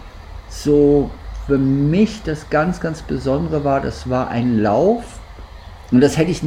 [0.50, 1.12] so
[1.48, 5.04] für mich das ganz, ganz Besondere war, das war ein Lauf,
[5.94, 6.42] und das hätte ich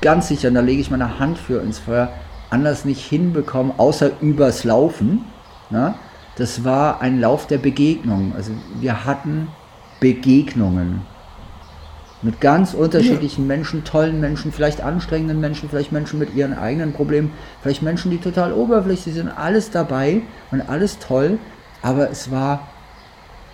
[0.00, 2.10] ganz sicher, und da lege ich meine Hand für ins Feuer,
[2.50, 5.24] anders nicht hinbekommen, außer übers Laufen.
[5.70, 5.96] Na?
[6.36, 8.32] Das war ein Lauf der Begegnung.
[8.36, 9.48] Also wir hatten
[9.98, 11.02] Begegnungen
[12.22, 13.48] mit ganz unterschiedlichen ja.
[13.48, 17.32] Menschen, tollen Menschen, vielleicht anstrengenden Menschen, vielleicht Menschen mit ihren eigenen Problemen,
[17.62, 20.22] vielleicht Menschen, die total oberflächlich sind, alles dabei
[20.52, 21.38] und alles toll,
[21.82, 22.68] aber es war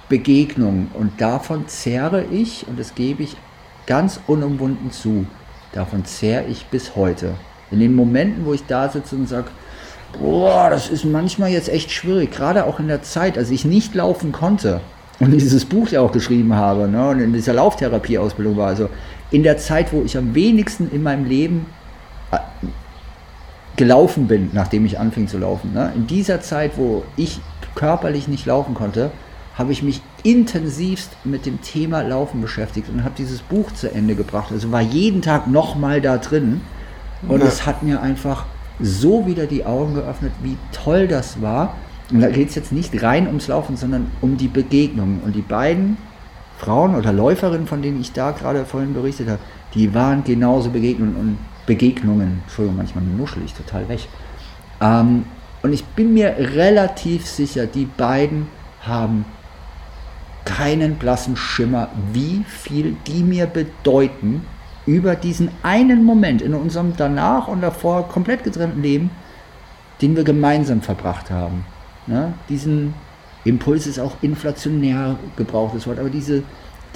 [0.08, 3.36] Begegnung und davon zehre ich und das gebe ich
[3.86, 5.26] ganz unumwunden zu.
[5.72, 7.34] Davon zehre ich bis heute.
[7.70, 9.48] In den Momenten, wo ich da sitze und sage,
[10.18, 13.94] boah, das ist manchmal jetzt echt schwierig, gerade auch in der Zeit, als ich nicht
[13.94, 14.80] laufen konnte,
[15.22, 18.66] und dieses Buch ja auch geschrieben habe ne, und in dieser Lauftherapieausbildung war.
[18.66, 18.88] Also
[19.30, 21.66] in der Zeit, wo ich am wenigsten in meinem Leben
[22.32, 22.38] äh,
[23.76, 27.40] gelaufen bin, nachdem ich anfing zu laufen, ne, in dieser Zeit, wo ich
[27.76, 29.12] körperlich nicht laufen konnte,
[29.54, 34.14] habe ich mich intensivst mit dem Thema Laufen beschäftigt und habe dieses Buch zu Ende
[34.14, 34.52] gebracht.
[34.52, 36.60] Also war jeden Tag nochmal da drin
[37.28, 38.46] und es hat mir einfach
[38.80, 41.74] so wieder die Augen geöffnet, wie toll das war
[42.12, 45.20] und da geht es jetzt nicht rein ums Laufen, sondern um die Begegnung.
[45.24, 45.96] Und die beiden
[46.58, 49.40] Frauen oder Läuferinnen, von denen ich da gerade vorhin berichtet habe,
[49.74, 52.42] die waren genauso Begegnungen und Begegnungen.
[52.42, 54.00] Entschuldigung, manchmal nuschel ich total weg.
[54.80, 55.24] Ähm,
[55.62, 58.48] und ich bin mir relativ sicher, die beiden
[58.82, 59.24] haben
[60.44, 64.44] keinen blassen Schimmer, wie viel die mir bedeuten
[64.86, 69.10] über diesen einen Moment in unserem danach und davor komplett getrennten Leben,
[70.00, 71.64] den wir gemeinsam verbracht haben.
[72.06, 72.34] Ne?
[72.48, 72.94] Diesen
[73.44, 76.42] Impuls ist auch inflationär gebrauchtes Wort, aber diese,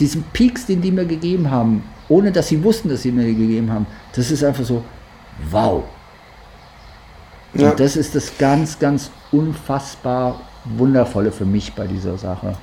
[0.00, 3.70] diesen Peaks, den die mir gegeben haben, ohne dass sie wussten, dass sie mir gegeben
[3.72, 4.84] haben, das ist einfach so,
[5.50, 5.84] wow.
[7.54, 7.70] Ja.
[7.70, 12.54] Und das ist das ganz, ganz unfassbar Wundervolle für mich bei dieser Sache.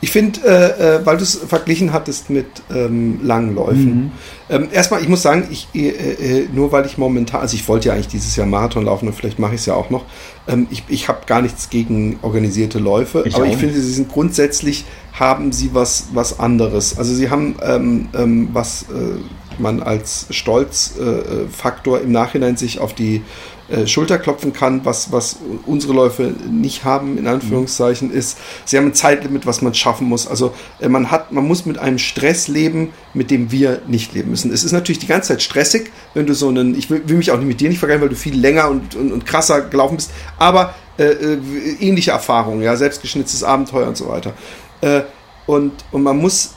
[0.00, 3.94] Ich finde, äh, äh, weil du es verglichen hattest mit ähm, langen Läufen.
[3.94, 4.12] Mhm.
[4.48, 7.88] Ähm, erstmal, ich muss sagen, ich, äh, äh, nur weil ich momentan, also ich wollte
[7.88, 10.04] ja eigentlich dieses Jahr Marathon laufen und vielleicht mache ich es ja auch noch.
[10.48, 14.10] Ähm, ich ich habe gar nichts gegen organisierte Läufe, ich aber ich finde, sie sind
[14.10, 16.98] grundsätzlich, haben sie was, was anderes.
[16.98, 19.18] Also sie haben ähm, ähm, was äh,
[19.58, 23.22] man als Stolzfaktor äh, im Nachhinein sich auf die
[23.70, 28.86] äh, Schulter klopfen kann, was, was unsere Läufe nicht haben, in Anführungszeichen, ist, sie haben
[28.86, 30.26] ein Zeitlimit, was man schaffen muss.
[30.26, 34.30] Also äh, man hat, man muss mit einem Stress leben, mit dem wir nicht leben
[34.30, 34.52] müssen.
[34.52, 37.30] Es ist natürlich die ganze Zeit stressig, wenn du so einen, ich will, will mich
[37.30, 39.96] auch nicht mit dir nicht vergleichen, weil du viel länger und, und, und krasser gelaufen
[39.96, 41.38] bist, aber äh, äh
[41.80, 44.32] ähnliche Erfahrungen, ja, selbstgeschnitztes Abenteuer und so weiter.
[44.80, 45.02] Äh,
[45.46, 46.54] und, und man muss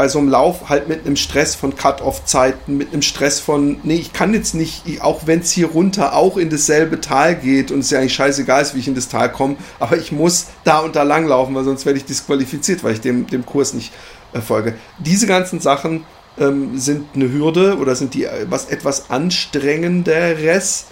[0.00, 3.96] bei so einem Lauf halt mit einem Stress von Cut-Off-Zeiten, mit einem Stress von, nee,
[3.96, 7.80] ich kann jetzt nicht, auch wenn es hier runter auch in dasselbe Tal geht und
[7.80, 10.78] es ja eigentlich scheißegal ist, wie ich in das Tal komme, aber ich muss da
[10.78, 13.92] und da lang laufen, weil sonst werde ich disqualifiziert, weil ich dem, dem Kurs nicht
[14.32, 14.72] äh, folge.
[15.00, 16.06] Diese ganzen Sachen
[16.38, 20.86] ähm, sind eine Hürde oder sind die äh, was etwas anstrengenderes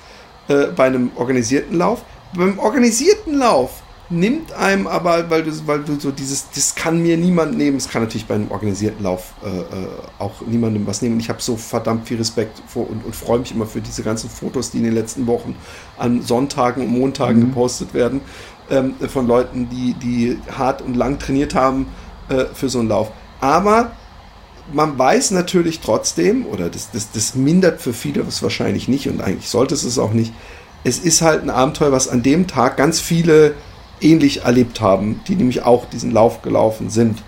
[0.48, 2.02] äh, bei einem organisierten Lauf.
[2.36, 3.70] Beim organisierten Lauf
[4.10, 7.88] nimmt einem aber, weil du, weil du so dieses, das kann mir niemand nehmen, es
[7.88, 9.88] kann natürlich bei einem organisierten Lauf äh, äh
[10.18, 11.20] auch niemandem was nehmen.
[11.20, 14.30] Ich habe so verdammt viel Respekt vor und, und freue mich immer für diese ganzen
[14.30, 15.56] Fotos, die in den letzten Wochen
[15.98, 17.46] an Sonntagen und Montagen mhm.
[17.46, 18.22] gepostet werden,
[18.70, 21.86] ähm, von Leuten, die, die hart und lang trainiert haben
[22.28, 23.10] äh, für so einen Lauf.
[23.40, 23.92] Aber
[24.72, 29.20] man weiß natürlich trotzdem, oder das, das, das mindert für viele was wahrscheinlich nicht und
[29.20, 30.32] eigentlich sollte es es auch nicht.
[30.84, 33.54] Es ist halt ein Abenteuer, was an dem Tag ganz viele
[34.00, 37.22] ähnlich erlebt haben, die nämlich auch diesen Lauf gelaufen sind.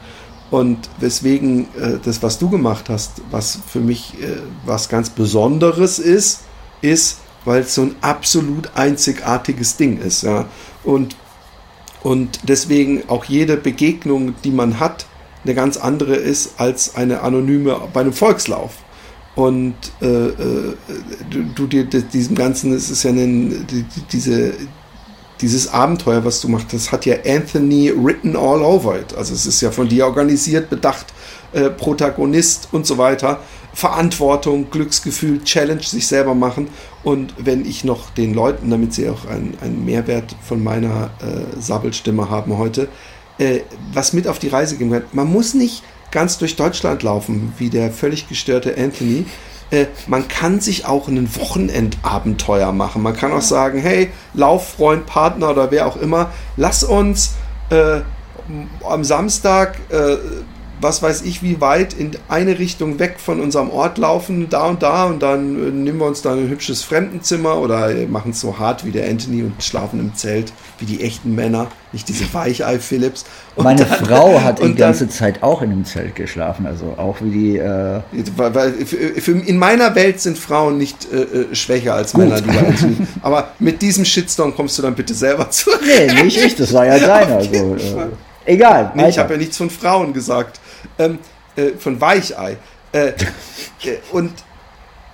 [0.51, 5.99] Und weswegen äh, das, was du gemacht hast, was für mich äh, was ganz Besonderes
[5.99, 6.41] ist,
[6.81, 10.23] ist, weil es so ein absolut einzigartiges Ding ist.
[10.23, 10.47] Ja?
[10.83, 11.17] Und,
[12.03, 15.07] und deswegen auch jede Begegnung, die man hat,
[15.45, 18.73] eine ganz andere ist als eine anonyme bei einem Volkslauf.
[19.37, 20.75] Und äh, äh,
[21.31, 24.53] du, du dir diesem Ganzen, es ist ja eine, die, diese,
[25.41, 29.15] dieses Abenteuer, was du machst, das hat ja Anthony written all over it.
[29.15, 31.07] Also es ist ja von dir organisiert, bedacht,
[31.53, 33.41] äh, Protagonist und so weiter.
[33.73, 36.69] Verantwortung, Glücksgefühl, Challenge sich selber machen.
[37.03, 41.61] Und wenn ich noch den Leuten, damit sie auch einen, einen Mehrwert von meiner äh,
[41.61, 42.89] Sabbelstimme haben heute,
[43.39, 43.61] äh,
[43.93, 45.05] was mit auf die Reise geben kann.
[45.13, 49.25] Man muss nicht ganz durch Deutschland laufen, wie der völlig gestörte Anthony.
[49.71, 53.03] Äh, man kann sich auch ein Wochenendabenteuer machen.
[53.03, 57.35] Man kann auch sagen, hey, Lauffreund, Partner oder wer auch immer, lass uns
[57.71, 58.01] äh,
[58.89, 60.17] am Samstag äh,
[60.81, 64.83] was weiß ich, wie weit in eine Richtung weg von unserem Ort laufen, da und
[64.83, 68.59] da, und dann äh, nehmen wir uns da ein hübsches Fremdenzimmer oder machen es so
[68.59, 73.25] hart wie der Anthony und schlafen im Zelt wie die echten Männer, nicht diese Weichei-Philips.
[73.57, 77.31] Meine dann, Frau hat die ganze Zeit auch in einem Zelt geschlafen, also auch wie
[77.31, 77.59] die.
[77.59, 78.01] Äh
[78.37, 82.25] weil, weil für, in meiner Welt sind Frauen nicht äh, äh schwächer als Gut.
[82.25, 82.97] Männer, lieber Anthony.
[83.23, 85.71] Aber mit diesem Shitstorm kommst du dann bitte selber zu.
[85.85, 87.37] Nee, nicht ich, das war ja deiner.
[87.37, 88.07] Also, äh,
[88.47, 88.93] egal.
[88.95, 90.60] Nee, ich habe ja nichts von Frauen gesagt
[90.99, 91.19] ähm,
[91.57, 92.57] äh, von Weichei.
[92.93, 93.15] Äh, äh,
[94.13, 94.33] und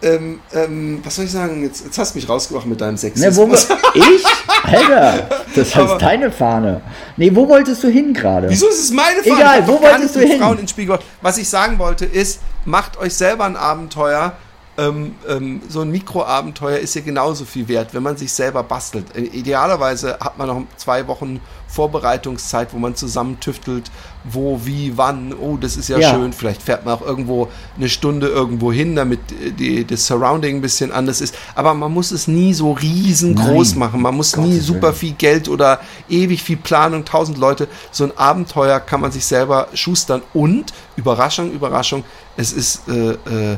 [0.02, 1.62] ähm, ähm, was soll ich sagen?
[1.62, 3.68] Jetzt, jetzt hast du mich rausgebracht mit deinem Sexismus.
[3.68, 4.24] Ne, wo, ich?
[4.62, 6.82] Alter, das heißt Aber, deine Fahne.
[7.16, 8.48] Nee, wo wolltest du hin gerade?
[8.50, 9.36] Wieso ist es meine Fahne?
[9.36, 10.40] Egal, wo wolltest du hin?
[10.40, 10.98] Frauen ins Spiegel.
[11.22, 14.34] Was ich sagen wollte ist, macht euch selber ein Abenteuer,
[14.78, 19.16] ähm, ähm, so ein Mikroabenteuer ist ja genauso viel wert, wenn man sich selber bastelt.
[19.16, 23.90] Äh, idealerweise hat man noch zwei Wochen Vorbereitungszeit, wo man zusammen tüftelt,
[24.24, 25.34] wo, wie, wann.
[25.34, 26.32] Oh, das ist ja, ja, schön.
[26.32, 29.20] Vielleicht fährt man auch irgendwo eine Stunde irgendwo hin, damit
[29.58, 31.34] die, das Surrounding ein bisschen anders ist.
[31.54, 33.78] Aber man muss es nie so riesengroß Nein.
[33.78, 34.02] machen.
[34.02, 37.68] Man muss Gott nie super viel Geld oder ewig viel Planung, tausend Leute.
[37.90, 40.22] So ein Abenteuer kann man sich selber schustern.
[40.34, 42.04] Und, Überraschung, Überraschung,
[42.36, 43.56] es ist äh, äh, äh,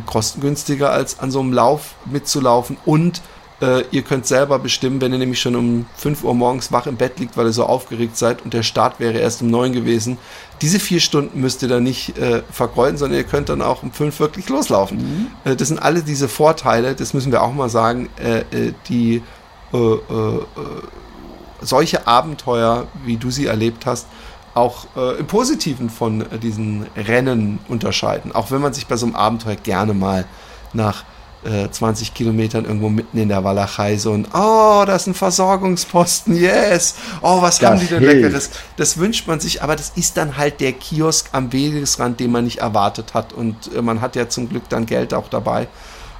[0.00, 3.22] kostengünstiger als an so einem Lauf mitzulaufen und
[3.60, 6.96] äh, ihr könnt selber bestimmen, wenn ihr nämlich schon um 5 Uhr morgens wach im
[6.96, 10.18] Bett liegt, weil ihr so aufgeregt seid und der Start wäre erst um 9 gewesen.
[10.60, 13.92] Diese vier Stunden müsst ihr dann nicht äh, vergeuden, sondern ihr könnt dann auch um
[13.92, 14.98] 5 wirklich loslaufen.
[14.98, 15.26] Mhm.
[15.44, 19.22] Äh, das sind alle diese Vorteile, das müssen wir auch mal sagen, äh, äh, die
[21.60, 24.06] solche Abenteuer, wie du sie erlebt hast,
[24.54, 28.32] auch äh, im Positiven von äh, diesen Rennen unterscheiden.
[28.32, 30.24] Auch wenn man sich bei so einem Abenteuer gerne mal
[30.72, 31.04] nach
[31.44, 36.36] äh, 20 Kilometern irgendwo mitten in der Walachei so ein, oh, da ist ein Versorgungsposten,
[36.36, 38.14] yes, oh, was das haben die denn hilft.
[38.16, 38.50] Leckeres?
[38.76, 42.44] Das wünscht man sich, aber das ist dann halt der Kiosk am Wegesrand, den man
[42.44, 43.32] nicht erwartet hat.
[43.32, 45.68] Und äh, man hat ja zum Glück dann Geld auch dabei.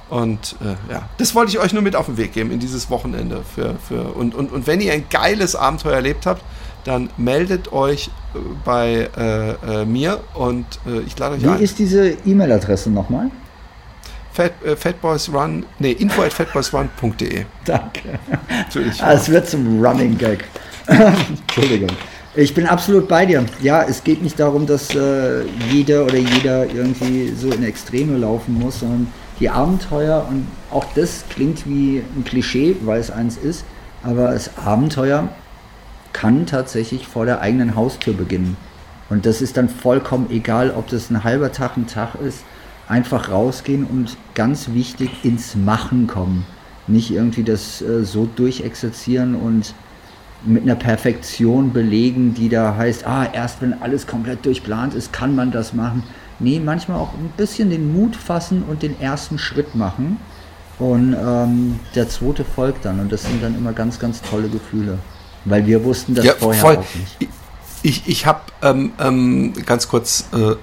[0.09, 2.89] Und äh, ja, das wollte ich euch nur mit auf den Weg geben in dieses
[2.89, 3.41] Wochenende.
[3.55, 6.43] Für, für, und, und, und wenn ihr ein geiles Abenteuer erlebt habt,
[6.85, 11.59] dann meldet euch äh, bei äh, äh, mir und äh, ich lade euch Wie ein.
[11.59, 13.29] Wie ist diese E-Mail-Adresse nochmal?
[14.31, 17.45] Fat, äh, Fatboysrun, nee, info at fatboysrun.de.
[17.65, 18.19] Danke.
[18.49, 19.01] Natürlich.
[19.03, 20.45] Ah, es wird zum Running Gag.
[20.87, 21.89] Entschuldigung.
[22.35, 23.45] Ich bin absolut bei dir.
[23.61, 28.59] Ja, es geht nicht darum, dass äh, jeder oder jeder irgendwie so in Extreme laufen
[28.59, 29.07] muss, sondern
[29.39, 33.65] die Abenteuer und auch das klingt wie ein Klischee, weil es eins ist,
[34.03, 35.29] aber das Abenteuer
[36.15, 38.55] kann tatsächlich vor der eigenen Haustür beginnen.
[39.09, 42.45] Und das ist dann vollkommen egal, ob das ein halber Tag, ein Tag ist.
[42.87, 46.45] Einfach rausgehen und ganz wichtig ins Machen kommen.
[46.87, 49.73] Nicht irgendwie das äh, so durchexerzieren und
[50.45, 55.35] mit einer Perfektion belegen, die da heißt, ah, erst wenn alles komplett durchplant ist, kann
[55.35, 56.03] man das machen.
[56.39, 60.17] Nee, manchmal auch ein bisschen den Mut fassen und den ersten Schritt machen.
[60.79, 63.01] Und ähm, der zweite folgt dann.
[63.01, 64.97] Und das sind dann immer ganz, ganz tolle Gefühle.
[65.45, 66.77] Weil wir wussten das ja, vorher voll.
[66.77, 67.31] auch nicht.
[67.83, 70.55] Ich, ich habe ähm, ähm, ganz kurz, äh, äh,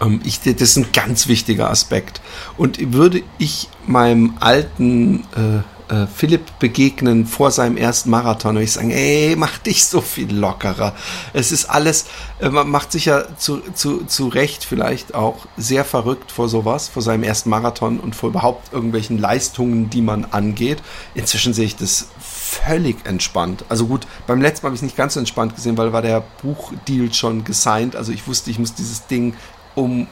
[0.00, 2.20] ähm, ich, das ist ein ganz wichtiger Aspekt.
[2.56, 8.72] Und würde ich meinem alten äh, äh, Philipp begegnen vor seinem ersten Marathon und ich
[8.72, 10.94] sagen, ey, mach dich so viel lockerer.
[11.32, 12.06] Es ist alles,
[12.40, 16.88] äh, man macht sich ja zu, zu, zu Recht vielleicht auch sehr verrückt vor sowas,
[16.88, 20.82] vor seinem ersten Marathon und vor überhaupt irgendwelchen Leistungen, die man angeht.
[21.14, 22.08] Inzwischen sehe ich das
[22.48, 23.64] völlig entspannt.
[23.68, 26.02] Also gut, beim letzten Mal habe ich es nicht ganz so entspannt gesehen, weil war
[26.02, 27.94] der Buchdeal schon gesigned.
[27.94, 29.34] Also ich wusste, ich muss dieses Ding
[29.74, 30.06] um äh,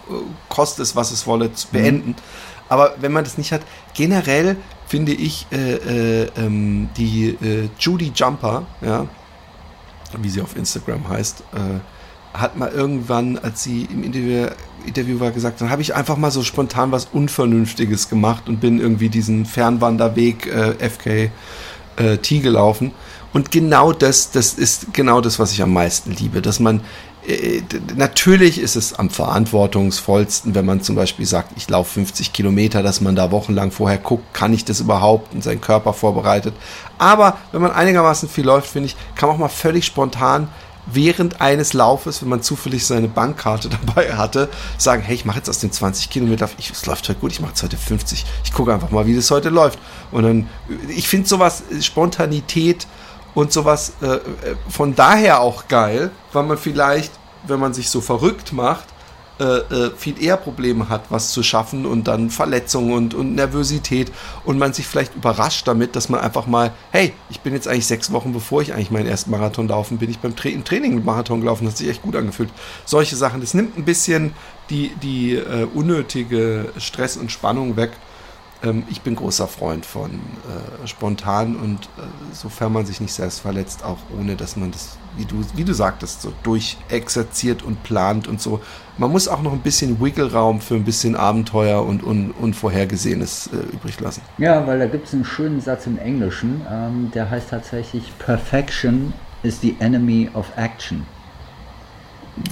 [0.49, 2.11] koste es, was es wolle, zu beenden.
[2.11, 2.17] Mhm.
[2.69, 3.63] Aber wenn man das nicht hat,
[3.95, 4.57] generell
[4.87, 5.75] finde ich äh,
[6.25, 9.07] äh, ähm, die äh, Judy Jumper, ja,
[10.19, 14.49] wie sie auf Instagram heißt, äh, hat mal irgendwann, als sie im Interview,
[14.85, 18.79] Interview war, gesagt, dann habe ich einfach mal so spontan was Unvernünftiges gemacht und bin
[18.79, 21.31] irgendwie diesen Fernwanderweg äh, FK
[21.97, 22.93] äh, T gelaufen.
[23.33, 26.81] Und genau das, das ist genau das, was ich am meisten liebe, dass man
[27.27, 27.63] äh,
[27.97, 33.01] natürlich ist es am verantwortungsvollsten, wenn man zum Beispiel sagt, ich laufe 50 Kilometer, dass
[33.01, 36.55] man da wochenlang vorher guckt, kann ich das überhaupt und seinen Körper vorbereitet.
[36.99, 40.49] Aber wenn man einigermaßen viel läuft, finde ich, kann man auch mal völlig spontan
[40.87, 44.49] während eines Laufes, wenn man zufällig seine Bankkarte dabei hatte,
[44.79, 47.41] sagen, hey, ich mache jetzt aus den 20 Kilometern, ich, es läuft heute gut, ich
[47.41, 49.79] mache jetzt heute 50, ich gucke einfach mal, wie das heute läuft.
[50.13, 50.49] Und dann,
[50.89, 52.87] ich finde sowas, Spontanität,
[53.37, 54.21] und sowas äh, äh,
[54.67, 57.13] von daher auch geil, weil man vielleicht,
[57.47, 58.87] wenn man sich so verrückt macht,
[59.39, 64.11] äh, äh, viel eher Probleme hat, was zu schaffen und dann Verletzungen und, und Nervosität
[64.45, 67.87] und man sich vielleicht überrascht damit, dass man einfach mal, hey, ich bin jetzt eigentlich
[67.87, 71.41] sechs Wochen, bevor ich eigentlich meinen ersten Marathon laufen bin, ich beim Tra Training Marathon
[71.41, 72.49] gelaufen, hat sich echt gut angefühlt.
[72.87, 74.33] Solche Sachen, das nimmt ein bisschen
[74.71, 77.91] die, die äh, unnötige Stress und Spannung weg
[78.67, 82.03] ähm, ich bin großer Freund von äh, spontan und äh,
[82.33, 85.73] sofern man sich nicht selbst verletzt, auch ohne dass man das, wie du, wie du
[85.73, 88.61] sagtest, so durchexerziert und plant und so.
[88.99, 93.75] Man muss auch noch ein bisschen Wiggle-Raum für ein bisschen Abenteuer und un, Unvorhergesehenes äh,
[93.75, 94.23] übrig lassen.
[94.39, 99.13] Ja, weil da gibt es einen schönen Satz im Englischen, ähm, der heißt tatsächlich Perfection
[99.43, 101.07] is the enemy of action.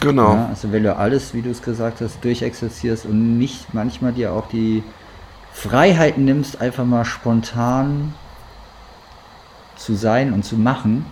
[0.01, 0.35] Genau.
[0.35, 4.33] Ja, also wenn du alles, wie du es gesagt hast, durchexerzierst und nicht manchmal dir
[4.33, 4.83] auch die
[5.55, 8.13] Freiheit nimmst, einfach mal spontan
[9.77, 11.07] zu sein und zu machen,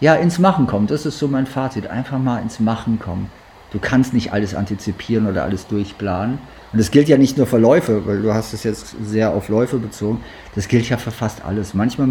[0.00, 0.86] ja, ins Machen kommen.
[0.86, 1.86] Das ist so mein Fazit.
[1.86, 3.30] Einfach mal ins Machen kommen.
[3.72, 6.38] Du kannst nicht alles antizipieren oder alles durchplanen.
[6.72, 9.48] Und das gilt ja nicht nur für Läufe, weil du hast es jetzt sehr auf
[9.48, 10.22] Läufe bezogen.
[10.54, 11.72] Das gilt ja für fast alles.
[11.74, 12.08] Manchmal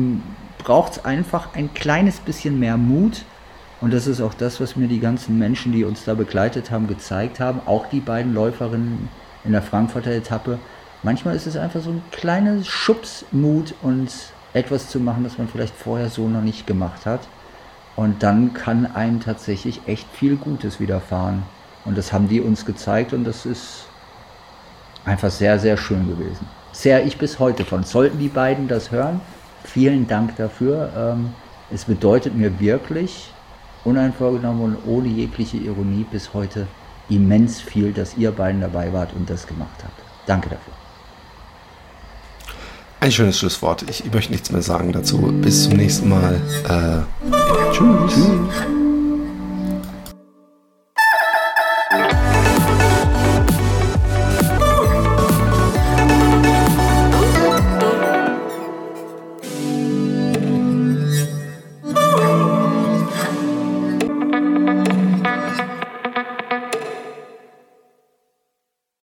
[0.58, 3.24] braucht es einfach ein kleines bisschen mehr Mut.
[3.80, 6.88] Und das ist auch das, was mir die ganzen Menschen, die uns da begleitet haben,
[6.88, 7.62] gezeigt haben.
[7.66, 9.10] Auch die beiden Läuferinnen
[9.44, 10.60] in der Frankfurter Etappe
[11.04, 14.10] manchmal ist es einfach so ein kleines Schubsmut und
[14.54, 17.22] etwas zu machen, das man vielleicht vorher so noch nicht gemacht hat.
[17.96, 21.44] Und dann kann einem tatsächlich echt viel Gutes widerfahren.
[21.86, 23.86] Und das haben die uns gezeigt und das ist
[25.06, 26.46] einfach sehr, sehr schön gewesen.
[26.74, 27.84] Sehr ich bis heute von.
[27.84, 29.22] Sollten die beiden das hören,
[29.64, 30.92] vielen Dank dafür.
[30.96, 31.34] Ähm,
[31.72, 33.32] es bedeutet mir wirklich,
[33.84, 36.68] uneinvorgenommen und ohne jegliche Ironie bis heute
[37.10, 40.00] immens viel, dass ihr beiden dabei wart und das gemacht habt.
[40.28, 40.87] Danke dafür.
[43.00, 43.86] Ein schönes Schlusswort.
[43.90, 45.18] Ich, ich möchte nichts mehr sagen dazu.
[45.42, 46.42] Bis zum nächsten Mal.
[46.68, 48.14] Äh, tschüss.
[48.14, 48.87] tschüss.